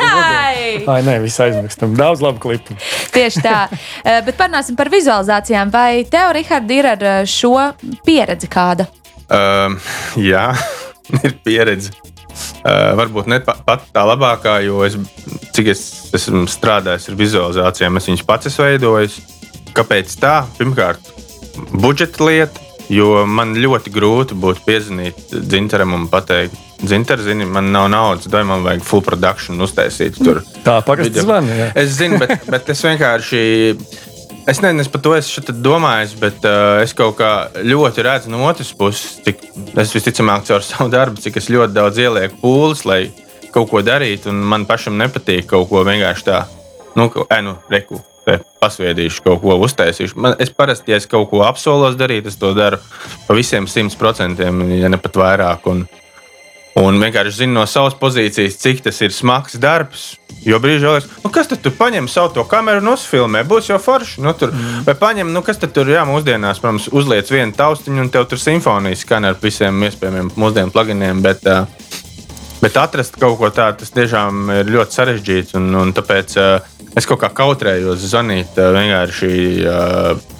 Ai, 0.94 1.02
nē, 1.04 1.18
viss 1.26 1.42
aizmirstam. 1.44 1.92
Daudz 1.98 2.24
labu 2.24 2.40
klipu. 2.46 2.78
Tieši 3.12 3.44
tā. 3.44 3.58
Bet 4.24 4.32
parunāsim 4.40 4.80
par 4.80 4.88
vizualizācijām. 4.92 5.74
Vai 5.76 6.06
tev, 6.08 6.32
Rihard, 6.38 6.72
ir 6.72 6.92
ar 6.96 7.06
šo 7.28 7.52
pieredzi 8.08 8.48
kāda? 8.48 8.88
Um, 9.28 9.76
jā, 10.16 10.48
ir 11.20 11.36
pieredze. 11.44 11.92
Varbūt 13.00 13.30
ne 13.30 13.40
pat 13.44 13.86
tā 13.94 14.04
labākā, 14.08 14.58
jo 14.66 14.82
es, 14.86 14.98
cik 15.56 15.72
es 15.72 15.82
esmu 16.16 16.44
strādājis 16.50 17.10
ar 17.10 17.18
vizualizācijām, 17.18 17.98
es 18.00 18.10
viņas 18.10 18.26
pats 18.28 18.50
esmu 18.52 18.68
veidojis. 18.68 19.18
Kāpēc 19.76 20.14
tā? 20.20 20.36
Pirmkārt, 20.56 21.10
budžeta 21.72 22.24
lieta, 22.24 22.62
jo 22.92 23.26
man 23.28 23.56
ļoti 23.58 23.92
grūti 23.92 24.38
būtu 24.40 24.64
piezvanīt 24.68 25.36
dzintaram 25.36 25.96
un 25.96 26.08
pateikt, 26.12 26.62
Zinter, 26.84 27.20
zini, 27.24 27.46
man 27.48 27.70
nav 27.72 27.88
naudas, 27.88 28.26
vai 28.28 28.42
man 28.44 28.60
vajag 28.64 28.82
full 28.84 29.00
production 29.04 29.60
uztaisīt. 29.64 30.18
Tur. 30.20 30.42
Tā 30.64 30.76
parasti 30.84 31.22
zvana. 31.24 31.70
Es 31.72 31.94
zinu, 31.96 32.18
bet, 32.20 32.44
bet 32.52 32.68
es 32.68 32.82
vienkārši 32.84 33.40
Es 34.46 34.60
nezinu, 34.62 34.84
es 34.84 34.88
par 34.90 35.00
to 35.02 35.12
esmu 35.16 35.54
domājis, 35.58 36.12
bet 36.22 36.44
uh, 36.46 36.78
es 36.78 36.92
kaut 36.94 37.16
kā 37.18 37.30
ļoti 37.66 38.02
redzu 38.06 38.30
no 38.30 38.44
otras 38.46 38.68
puses, 38.78 39.16
cik 39.26 39.40
es 39.82 39.94
visticamāk 39.96 40.46
caur 40.46 40.62
savu 40.68 40.92
darbu, 40.92 41.18
cik 41.22 41.40
es 41.40 41.50
ļoti 41.50 41.74
daudz 41.74 41.98
ielieku 41.98 42.38
pūles, 42.44 42.84
lai 42.86 43.00
kaut 43.50 43.72
ko 43.72 43.82
darītu, 43.82 44.30
man 44.30 44.68
pašam 44.68 44.94
nepatīk 45.00 45.48
kaut 45.50 45.66
ko 45.72 45.82
vienkārši 45.88 46.28
tā, 46.28 46.44
nu, 46.98 47.10
enu, 47.26 47.56
reku. 47.72 48.02
Pasviedīšu, 48.58 49.20
kaut 49.22 49.38
ko 49.38 49.54
uztaisīšu. 49.62 50.16
Man, 50.18 50.32
es 50.42 50.50
parasti, 50.50 50.90
ja 50.90 50.96
es 50.98 51.04
kaut 51.06 51.28
ko 51.30 51.44
apsolos 51.46 51.94
darīt, 51.94 52.26
es 52.26 52.34
to 52.40 52.48
daru 52.56 52.80
pa 53.28 53.36
visiem 53.38 53.68
simt 53.70 53.94
procentiem, 54.00 54.64
ja 54.74 54.90
ne 54.90 54.98
pat 54.98 55.14
vairāk. 55.20 55.68
Un, 55.70 55.84
Un 56.76 57.00
vienkārši 57.00 57.38
zinu 57.40 57.56
no 57.56 57.64
savas 57.70 57.96
pozīcijas, 57.96 58.58
cik 58.60 58.82
tas 58.84 59.00
ir 59.00 59.14
smags 59.16 59.56
darbs. 59.60 60.14
Jo 60.46 60.60
brīžā 60.62 60.92
liekas, 60.92 61.08
nu, 61.24 61.30
kas 61.34 61.48
tad 61.50 61.64
paņem 61.78 62.06
savu 62.12 62.34
to 62.36 62.44
kameru 62.46 62.82
un 62.82 62.92
uzfilmē, 62.92 63.40
būs 63.48 63.70
jau 63.70 63.78
forši. 63.82 64.20
Nu, 64.22 64.34
tur, 64.36 64.52
mm. 64.52 64.84
Vai 64.86 64.94
paņem, 65.00 65.32
nu, 65.34 65.40
kas 65.42 65.58
tad 65.62 65.72
tur, 65.74 65.88
jā, 65.90 66.04
mūsdienās, 66.06 66.60
protams, 66.62 66.90
uzliec 66.94 67.32
vienu 67.32 67.56
taustiņu 67.56 68.04
un 68.04 68.12
tev 68.14 68.28
tur 68.30 68.38
simfonijas 68.38 69.02
skan 69.02 69.26
ar 69.26 69.40
visiem 69.42 69.88
iespējamiem 69.88 70.34
mūsdienu 70.36 70.74
pluginiem. 70.74 71.24
Bet, 71.24 71.48
Bet 72.56 72.76
atrast 72.80 73.18
kaut 73.20 73.36
ko 73.36 73.50
tādu, 73.52 73.82
tas 73.82 73.92
tiešām 73.92 74.48
ir 74.54 74.70
ļoti 74.72 74.96
sarežģīts. 74.96 75.56
Un, 75.58 75.68
un 75.76 75.92
tāpēc 75.96 76.36
es 76.96 77.08
kaut 77.08 77.20
kā 77.20 77.28
kautrējos 77.36 78.06
zvanīt 78.08 78.56
vienkārši 78.56 79.30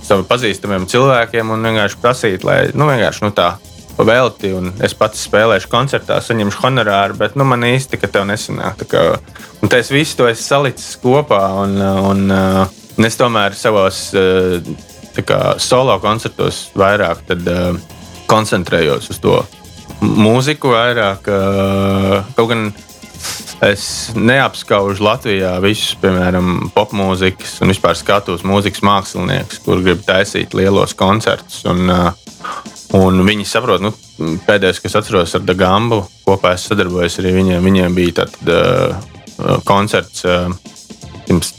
saviem 0.07 0.25
pazīstamiem 0.29 0.87
cilvēkiem 0.91 1.53
un 1.53 1.69
vienkārši 1.69 2.01
prasīt, 2.01 2.47
lai 2.47 2.59
nu, 2.73 2.89
vienkārši 2.89 3.27
nu, 3.27 3.33
tā 3.37 3.53
velti, 4.05 4.51
un 4.53 4.73
es 4.85 4.95
pats 4.97 5.23
spēlēšu 5.27 5.71
koncertā, 5.73 6.19
saņemšu 6.21 6.61
honorāru, 6.65 7.17
bet 7.21 7.37
nu, 7.39 7.47
man 7.49 7.65
īsti 7.65 8.01
tev 8.05 8.27
nesanāk. 8.29 8.85
Kā, 8.91 9.05
un 9.63 9.73
tas 9.73 9.91
viss 9.93 10.17
to 10.19 10.29
es 10.29 10.45
salicis 10.45 10.99
kopā, 11.01 11.43
un, 11.63 11.79
un, 11.81 12.25
un 12.31 13.09
es 13.09 13.17
tomēr 13.17 13.57
savos 13.57 14.11
kā, 15.25 15.41
solo 15.63 15.97
koncertos 16.03 16.67
vairāk 16.77 17.25
tad, 17.31 17.47
koncentrējos 18.29 19.13
uz 19.15 19.23
to 19.23 19.39
mūziku, 20.03 20.75
vairāk 20.75 21.31
kaut 22.37 22.53
gan. 22.53 22.69
Es 23.65 24.13
neapskaužu 24.13 25.01
Latvijā 25.01 25.55
visus, 25.65 25.95
piemēram, 26.03 26.67
popmūzikas 26.75 27.55
un 27.65 27.73
vispār 27.73 27.97
skatos 27.97 28.45
mūzikas 28.47 28.83
māksliniekus, 28.85 29.63
kur 29.65 29.81
grib 29.83 30.03
taisīt 30.05 30.53
lielos 30.55 30.93
koncertus. 30.95 31.63
Un, 31.65 31.89
uh, 31.89 32.76
Un 32.95 33.19
viņi 33.27 33.47
saprot, 33.49 33.83
nu, 33.83 33.91
pēdējais, 34.47 34.79
kas 34.85 34.95
atceros 35.01 35.35
ar 35.35 35.43
Dagambu, 35.43 36.05
kopā 36.27 36.55
es 36.55 36.69
sadarbojos 36.69 37.19
arī 37.23 37.35
viņiem. 37.41 37.67
Viņiem 37.67 37.97
bija 37.97 38.21
tāds 38.21 38.39
uh, 38.47 39.59
koncerts 39.67 40.23
uh, 40.29 40.53
pirms 41.27 41.53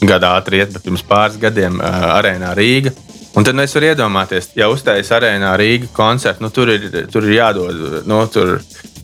gada 0.00 0.34
ātri 0.38 0.62
iet, 0.62 0.72
bet 0.72 0.86
pirms 0.86 1.04
pāris 1.06 1.36
gadiem 1.40 1.78
uh, 1.78 2.14
arēnā 2.16 2.54
Rīga. 2.56 2.94
Un 3.38 3.46
tad 3.46 3.54
mēs 3.54 3.76
varam 3.76 3.92
iedomāties, 3.92 4.50
ja 4.58 4.70
uzstājas 4.72 5.12
arēnā 5.14 5.52
Rīga 5.60 5.92
koncertu, 5.94 6.46
nu, 6.46 6.50
tur, 6.54 6.72
ir, 6.72 6.88
tur 7.12 7.28
ir 7.28 7.36
jādod. 7.36 8.00
Nu, 8.08 8.24
tur, 8.32 8.56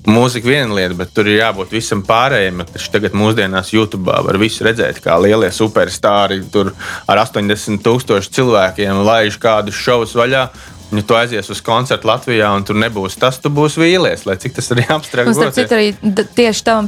Mūzika 0.06 0.46
viena 0.46 0.70
lieta, 0.70 0.94
bet 0.94 1.10
tur 1.10 1.26
ir 1.26 1.40
jābūt 1.40 1.72
visam 1.74 1.98
pārējiem. 2.06 2.60
Taču 2.70 2.92
tagad 2.94 3.14
mūsdienās 3.18 3.72
YouTube 3.74 4.06
var 4.06 4.38
visu 4.38 4.62
redzēt, 4.62 5.00
kā 5.02 5.16
lielie 5.18 5.48
superstarri 5.50 6.44
tur 6.54 6.70
ar 7.10 7.24
80 7.24 7.82
tūkstošu 7.82 8.30
cilvēkiem 8.36 9.02
laiž 9.02 9.40
kādus 9.42 9.80
šovus 9.82 10.14
vaļā. 10.14 10.44
Ja 10.92 11.02
tu 11.02 11.16
aizies 11.18 11.48
uz 11.50 11.58
koncertu 11.66 12.06
Latvijā 12.06 12.46
un 12.54 12.62
tur 12.66 12.76
nebūs 12.78 13.16
tas, 13.18 13.40
tu 13.42 13.50
būsi 13.50 13.80
vīlies, 13.82 14.22
lai 14.28 14.36
cik 14.38 14.54
tas 14.54 14.70
arī 14.70 14.84
abstrakts 14.94 15.32
būtu. 15.34 15.48
Starp 15.48 15.56
citu, 15.56 15.74
arī 15.74 16.26
tieši 16.36 16.62
tavam 16.68 16.86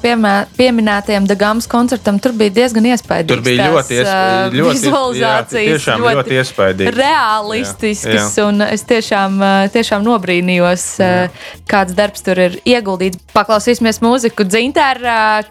pieminētajam 0.54 1.26
Dagāmas 1.26 1.66
koncertam 1.70 2.20
tur 2.22 2.36
bija 2.38 2.54
diezgan 2.60 2.86
iespaidīgs. 2.92 3.32
Tur 3.32 3.42
bija 3.42 3.66
ļoti, 3.72 3.98
iesp... 3.98 4.54
ļoti 4.54 4.76
vizualizācijas, 4.78 5.88
jā, 5.88 5.96
ļoti, 5.98 6.14
ļoti 6.20 6.38
iespaidīgi. 6.38 6.94
realistisks, 6.94 8.06
jā, 8.06 8.22
jā. 8.22 8.46
un 8.46 8.62
es 8.68 8.86
tiešām, 8.86 9.42
tiešām 9.74 10.06
nobrīnījos, 10.06 10.86
jā. 11.02 11.26
kāds 11.70 11.98
darbs 11.98 12.22
tur 12.26 12.38
ir 12.46 12.58
ieguldīts. 12.62 13.18
Paklausīsimies 13.34 13.98
mūziku 14.04 14.46
dzintēr, 14.46 15.02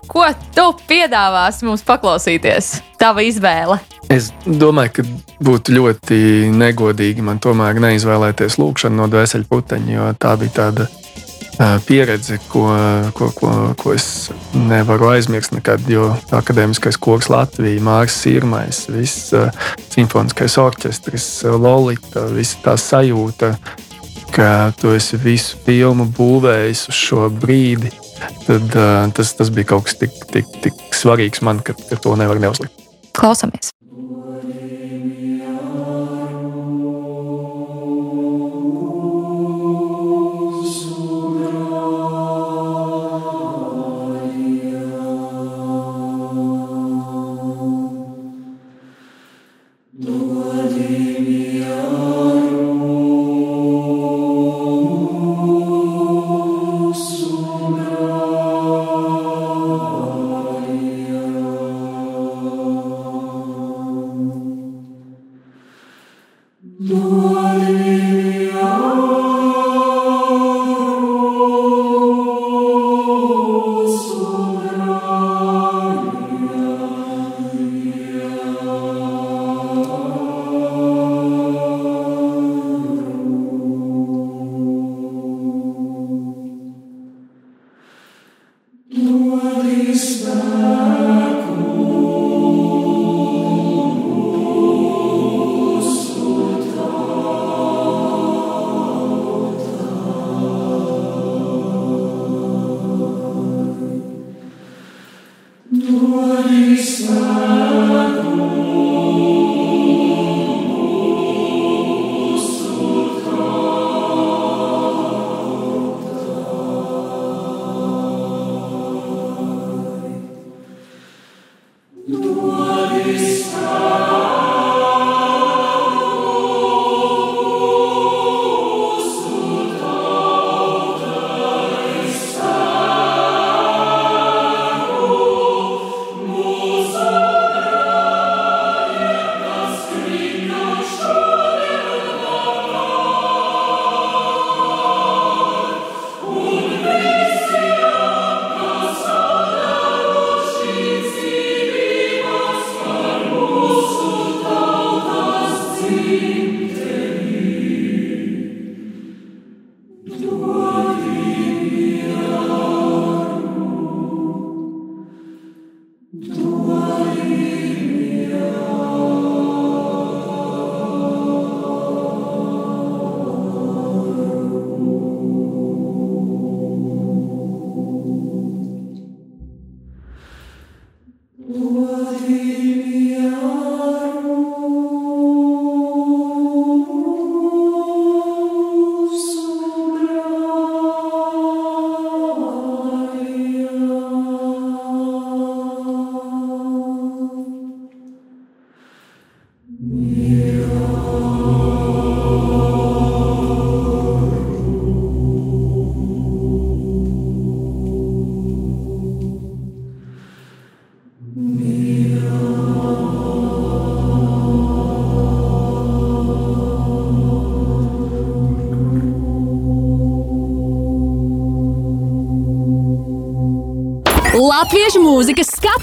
ko 0.07 0.23
tu 0.55 0.71
piedāvās 0.87 1.59
mums 1.67 1.83
paklausīties? 1.87 2.77
Tava 2.97 3.27
izvēle. 3.27 3.81
Es 4.13 4.29
domāju, 4.45 4.93
ka 4.97 5.03
būtu 5.43 5.73
ļoti 5.75 6.17
negodīgi 6.55 7.23
man 7.25 7.41
tomēr 7.43 7.79
neizvēlēties 7.83 8.55
lūkšanu 8.61 9.01
no 9.01 9.07
dvēseli 9.11 9.47
puteņa, 9.49 9.91
jo 9.91 10.07
tā 10.21 10.37
bija 10.39 10.55
tāda 10.61 10.87
pieredze, 11.87 12.37
ko, 12.47 12.67
ko, 13.17 13.29
ko, 13.35 13.51
ko 13.77 13.93
es 13.95 14.29
nevaru 14.53 15.09
aizmirst 15.11 15.55
nekad. 15.55 15.83
Jo 15.89 16.11
akadēmiskais 16.35 16.99
koks 17.01 17.31
Latvija, 17.33 17.81
Mārcis 17.83 18.21
Sirmais, 18.23 18.83
viss 18.93 19.33
simfoniskais 19.91 20.57
orķestris, 20.61 21.27
Lolita, 21.57 22.27
visa 22.33 22.61
tā 22.63 22.77
sajūta, 22.79 23.55
ka 24.35 24.49
tu 24.79 24.93
esi 24.95 25.19
visu 25.21 25.59
filmu 25.65 26.07
būvējis 26.17 26.87
uz 26.91 27.01
šo 27.07 27.29
brīdi. 27.33 27.91
Tad, 28.47 28.71
tas, 29.17 29.33
tas 29.37 29.53
bija 29.53 29.73
kaut 29.73 29.89
kas 29.89 29.99
tik, 29.99 30.13
tik, 30.31 30.49
tik 30.63 30.77
svarīgs 30.95 31.43
man, 31.45 31.61
ka, 31.61 31.77
ka 31.89 31.99
to 32.01 32.15
nevar 32.17 32.41
neuzlikt. 32.41 32.85
Klausamies! 33.17 33.76
Latviešu 33.97 34.56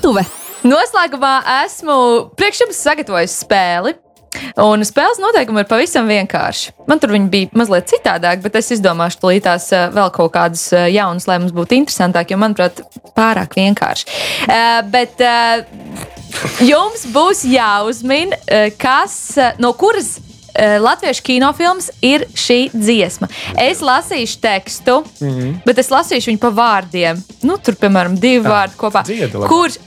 skatuve. 0.05 0.25
Noslēgumā 0.65 1.35
esmu 1.65 1.95
priekš 2.37 2.65
jums 2.65 2.81
sagatavojis 2.85 3.37
spēli. 3.45 3.95
Un 4.59 4.83
spēles 4.83 5.21
noteikumi 5.23 5.63
ir 5.63 5.69
pavisam 5.71 6.09
vienkārši. 6.11 6.73
Man 6.91 6.99
tur 6.99 7.13
bija 7.31 7.55
mazliet 7.55 7.87
citādāk, 7.93 8.43
bet 8.43 8.57
es 8.59 8.73
izdomāšu 8.75 9.21
tulītās 9.23 9.69
eh, 9.73 9.85
vēl 9.95 10.11
kaut 10.17 10.33
kādas 10.35 10.65
eh, 10.75 10.89
jaunas, 10.97 11.29
lai 11.31 11.39
mums 11.39 11.55
būtu 11.55 11.79
interesantāk, 11.79 12.35
jo, 12.35 12.41
manuprāt, 12.43 12.83
pārāk 13.15 13.55
vienkārši. 13.55 14.11
Uh, 14.49 14.81
bet 14.91 15.23
uh, 15.23 15.63
jums 16.67 17.07
būs 17.15 17.45
jāuzmin, 17.47 18.35
kas, 18.81 19.17
no 19.63 19.71
kuras 19.79 20.17
latviešu 20.55 21.23
kinofilms 21.27 21.89
ir 22.03 22.27
šī 22.39 22.59
dziesma. 22.75 23.31
Es 23.59 23.81
lasīšu 23.83 24.39
tekstu, 24.43 25.01
mm 25.03 25.31
-hmm. 25.31 25.57
bet 25.67 25.79
es 25.79 25.91
lasīšu 25.91 26.31
viņu 26.31 26.43
pa 26.43 26.51
vārdiem. 26.55 27.23
Nu, 27.43 27.59
tur, 27.59 27.75
piemēram, 27.79 28.19
divi 28.19 28.43
vārdi 28.47 28.79
kopā. 28.79 29.03
Kurš? 29.47 29.79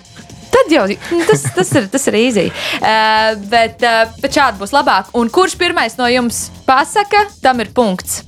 Tad 0.57 0.73
jau 0.73 0.85
nu, 0.89 1.21
tas, 1.27 1.43
tas 1.53 1.73
ir, 1.77 1.89
tas 1.93 2.07
ir 2.09 2.17
īsi. 2.17 2.47
Uh, 2.79 3.35
bet, 3.51 3.83
uh, 3.85 4.07
bet 4.21 4.37
šādi 4.39 4.61
būs 4.61 4.73
labāk. 4.73 5.11
Un 5.17 5.29
kurš 5.33 5.57
pirmais 5.59 5.97
no 5.99 6.09
jums 6.09 6.47
pasaka, 6.67 7.27
tam 7.43 7.61
ir 7.63 7.71
punkts. 7.77 8.23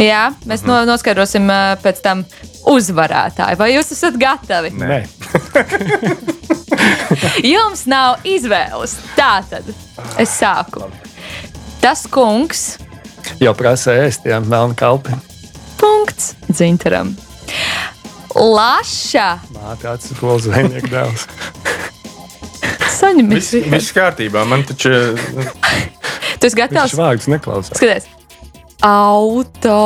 Jā, 0.00 0.30
mēs 0.48 0.64
no, 0.66 0.80
noskaidrosim 0.88 1.50
uh, 1.50 1.74
pēc 1.82 2.00
tam 2.04 2.24
uzvarētāju. 2.70 3.58
Vai 3.60 3.72
jūs 3.74 3.92
esat 3.94 4.16
gatavi? 4.20 4.72
Nē. 4.78 5.02
jums 7.54 7.84
nav 7.90 8.22
izvēles. 8.26 8.96
Tā 9.18 9.34
tad 9.50 9.68
es 10.22 10.38
sāku. 10.38 10.88
Tas 11.82 12.06
kungs 12.10 12.76
jau 13.42 13.52
prasa 13.58 13.94
ēst, 14.04 14.26
jā, 14.28 14.38
melnu 14.44 14.76
kalpi. 14.78 15.14
Punkts 15.80 16.32
dzintaram. 16.50 17.14
Laša. 18.36 19.28
Māte 19.56 19.90
acis 19.92 20.16
skolas 20.16 20.46
zvejnieku 20.46 20.90
dēls. 20.92 21.26
Saņemies. 22.92 23.52
Viss, 23.52 23.70
viss 23.72 23.94
kārtībā, 23.96 24.44
man 24.48 24.64
taču. 24.68 24.92
Tu 26.38 26.48
esi 26.48 26.58
gatavs? 26.58 26.92
Viņš 26.92 26.98
vārds 26.98 27.28
neklausās. 27.30 27.76
Skaties. 27.78 28.08
Auto. 28.82 29.78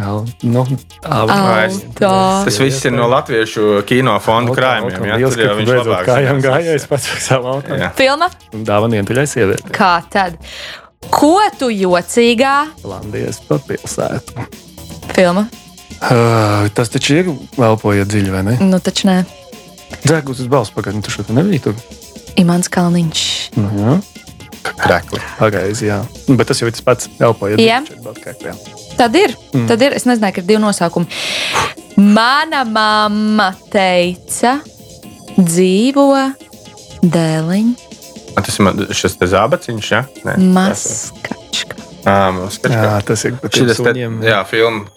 Jā, 0.00 0.12
nu, 0.46 0.62
auto. 1.02 2.10
Tas 2.46 2.58
viss 2.62 2.86
ir 2.86 2.94
no 2.94 3.08
latviešu 3.10 3.82
kino 3.88 4.14
fonda 4.22 4.54
krājumiem. 4.56 5.08
Jā, 5.10 5.18
tur 5.24 5.42
jau 5.44 5.56
viņš 5.58 5.72
labāk. 5.74 6.04
Kājām 6.08 6.42
gājējis 6.44 6.86
pats 6.90 7.08
ar 7.10 7.24
savu 7.26 7.50
auto. 7.56 7.80
Filma? 7.98 8.30
Dāvana 8.54 9.00
vientuļai 9.00 9.26
sievietei. 9.28 9.74
Kā 9.76 9.96
tad? 10.12 10.38
Ko 11.10 11.36
tu 11.58 11.72
jocīgā? 11.74 12.54
Landijas 12.86 13.42
pa 13.48 13.58
pilsētu. 13.66 14.46
Filma? 15.16 15.48
Uh, 16.00 16.70
tas 16.72 16.88
taču 16.88 17.18
ir 17.20 17.26
elpojiet 17.60 18.08
dziļi, 18.08 18.32
vai 18.32 18.40
ne? 18.46 18.56
Nu, 18.64 18.78
taču 18.80 19.10
nē. 19.10 19.18
Dzēgus 20.00 20.40
uz 20.40 20.48
balss 20.48 20.72
pagaidām, 20.72 21.02
tu 21.04 21.12
šo 21.12 21.26
te 21.28 21.34
nebija 21.36 21.66
tur. 21.66 21.76
Imants 22.40 22.70
Kalniņš. 22.72 23.24
Nu, 23.60 23.68
jā. 23.76 23.96
Krekli. 24.80 25.20
Pagaizi, 25.38 25.88
jā. 25.90 25.98
Bet 26.28 26.48
tas 26.48 26.60
jau 26.60 26.68
ir 26.70 26.76
tas 26.76 26.84
pats 26.86 27.10
elpojiet 27.20 27.60
jā. 27.60 27.82
dziļi. 27.84 28.54
Tad 28.96 29.16
ir. 29.18 29.34
Mm. 29.52 29.66
Tad 29.68 29.84
ir. 29.84 29.96
Es 29.96 30.06
nezināju, 30.08 30.36
ka 30.36 30.42
ir 30.42 30.48
divi 30.48 30.62
nosaukumi. 30.62 31.20
Mana 32.00 32.62
mamma 32.64 33.50
teica, 33.72 34.56
dzīvo 35.36 36.06
dēliņa. 37.04 37.88
Tas 38.40 38.56
ir 38.56 38.94
šis 38.96 39.18
te 39.20 39.28
zābaciņš, 39.28 39.90
jā? 39.92 40.00
Nē, 40.24 40.38
Maskačka. 40.54 41.76
À, 42.08 42.30
maskačka. 42.32 42.80
Jā, 42.86 42.96
tas 43.04 43.26
ir. 43.28 43.36
Šis 43.52 43.82
te, 43.84 43.94
jā, 44.24 44.40
filma. 44.48 44.88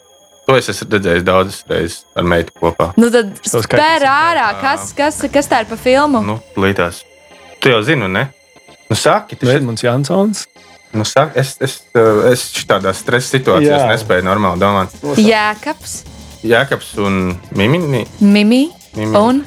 To 0.43 0.57
es 0.59 0.67
esmu 0.73 0.89
redzējis 0.91 1.23
daudzas 1.23 1.61
reizes 1.69 1.99
ar 2.19 2.25
meitu 2.27 2.51
kopā. 2.59 2.89
Nu, 2.99 3.07
tad 3.13 3.31
spēr 3.47 4.03
ārā, 4.09 4.49
kas, 4.59 4.89
kas, 4.97 5.21
kas 5.31 5.47
tā 5.51 5.61
ir 5.63 5.69
pa 5.69 5.77
filmu? 5.79 6.19
Nu, 6.25 6.39
līdās. 6.59 7.03
Tu 7.63 7.71
jau 7.71 7.79
zini, 7.85 8.09
ne? 8.11 8.25
Nu, 8.89 8.97
saki, 8.99 9.37
tas 9.39 9.53
ir 9.53 9.61
Edmunds 9.61 9.85
Jansons. 9.85 10.43
Nu, 10.93 11.07
saki, 11.07 11.39
es, 11.39 11.55
es, 11.63 11.79
es 12.29 12.43
tādā 12.69 12.91
stresa 12.93 13.37
situācijā 13.37 13.79
nespēju 13.93 14.27
normāli 14.27 14.61
domāt. 14.61 14.97
Jēkabs. 15.17 15.95
Jēkabs 16.43 16.91
un 17.01 17.21
Mimini. 17.55 18.03
Mimi. 18.19 18.65
Mimi. 18.97 19.15
Un 19.17 19.45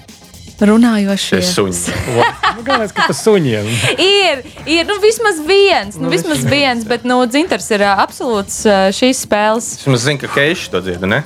runājošie 0.61 1.41
suņi. 1.45 1.95
nu, 2.57 2.65
Galvenais, 2.65 2.95
ka 2.97 3.09
tas 3.11 3.21
suņiem 3.25 3.69
ir. 4.01 4.43
Ir 4.65 4.87
nu, 4.89 4.99
vismaz 5.03 5.41
viens, 5.47 5.99
nu, 5.99 6.07
nu, 6.07 6.13
vismaz 6.15 6.45
viens, 6.49 6.87
bet 6.89 7.05
nu, 7.09 7.19
dzintars 7.29 7.69
ir 7.75 7.85
uh, 7.85 8.05
absolūts 8.05 8.63
uh, 8.69 8.87
šīs 8.97 9.25
spēles. 9.27 9.73
Es 9.85 10.07
zinu, 10.07 10.23
ka 10.25 10.33
Keišs 10.39 10.71
to 10.73 10.83
dzirda, 10.85 11.11
ne? 11.11 11.21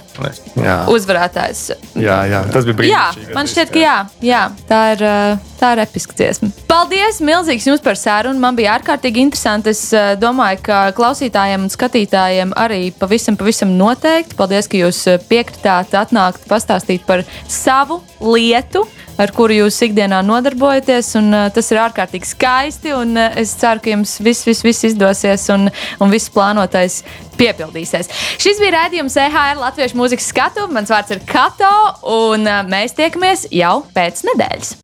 Jā. 0.58 0.80
Uzvarētājs. 0.90 1.68
Jā, 2.00 2.22
jā, 2.30 2.42
tas 2.50 2.66
bija 2.68 2.80
brīnišķīgi. 2.82 3.30
Jā, 3.30 3.36
man 3.36 3.50
šķiet, 3.50 3.72
ka 3.74 3.84
jā, 3.84 3.96
jā 4.32 4.48
tā 4.70 4.82
ir. 4.96 5.06
Uh, 5.06 5.46
Tā 5.60 5.74
ir 5.74 5.82
episka 5.82 6.14
dziesma. 6.16 6.48
Paldies, 6.70 7.18
milzīgs 7.20 7.66
jums 7.68 7.82
par 7.84 7.98
sarunu. 8.00 8.40
Man 8.40 8.56
bija 8.56 8.78
ārkārtīgi 8.78 9.20
interesanti. 9.20 9.74
Es 9.74 9.82
uh, 9.92 10.14
domāju, 10.16 10.62
ka 10.70 10.78
klausītājiem 10.96 11.66
un 11.66 11.72
skatītājiem 11.72 12.54
arī 12.56 12.86
pavisam, 12.96 13.36
pavisam 13.36 13.74
noteikti. 13.76 14.38
Paldies, 14.38 14.70
ka 14.72 14.80
jūs 14.80 15.02
piekritāt 15.28 15.92
atnākt 16.00 16.48
pastāstīt 16.48 17.04
par 17.04 17.26
savu 17.44 18.00
lietu 18.24 18.86
ar 19.20 19.32
kuru 19.34 19.56
jūs 19.56 19.80
ikdienā 19.86 20.20
nodarbojaties. 20.26 21.12
Un, 21.20 21.32
uh, 21.34 21.48
tas 21.54 21.70
ir 21.72 21.80
ārkārtīgi 21.82 22.30
skaisti. 22.30 22.94
Un, 22.96 23.16
uh, 23.18 23.34
es 23.40 23.56
ceru, 23.60 23.82
ka 23.82 23.94
jums 23.94 24.18
viss, 24.22 24.46
viss, 24.48 24.64
viss 24.66 24.86
izdosies 24.90 25.48
un, 25.54 25.68
un 26.00 26.12
viss 26.12 26.32
plānotais 26.32 27.00
piepildīsies. 27.40 28.10
Šis 28.40 28.60
bija 28.62 28.76
rādījums 28.78 29.16
EHR 29.18 29.60
Latviešu 29.62 29.98
mūzikas 30.00 30.30
skatu. 30.32 30.68
Mans 30.74 30.92
vārds 30.92 31.16
ir 31.16 31.24
Kato, 31.28 31.74
un 32.12 32.46
uh, 32.46 32.62
mēs 32.68 32.96
tiekamies 32.98 33.48
jau 33.54 33.80
pēc 33.96 34.24
nedēļas. 34.30 34.74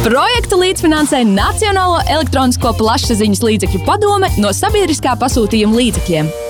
Projektu 0.00 0.56
līdzfinansē 0.56 1.20
Nacionālo 1.28 1.98
elektronisko 2.08 2.72
plašsaziņas 2.78 3.42
līdzekļu 3.44 3.82
padome 3.84 4.30
no 4.40 4.54
sabiedriskā 4.56 5.12
pasūtījuma 5.20 5.76
līdzekļiem. 5.82 6.49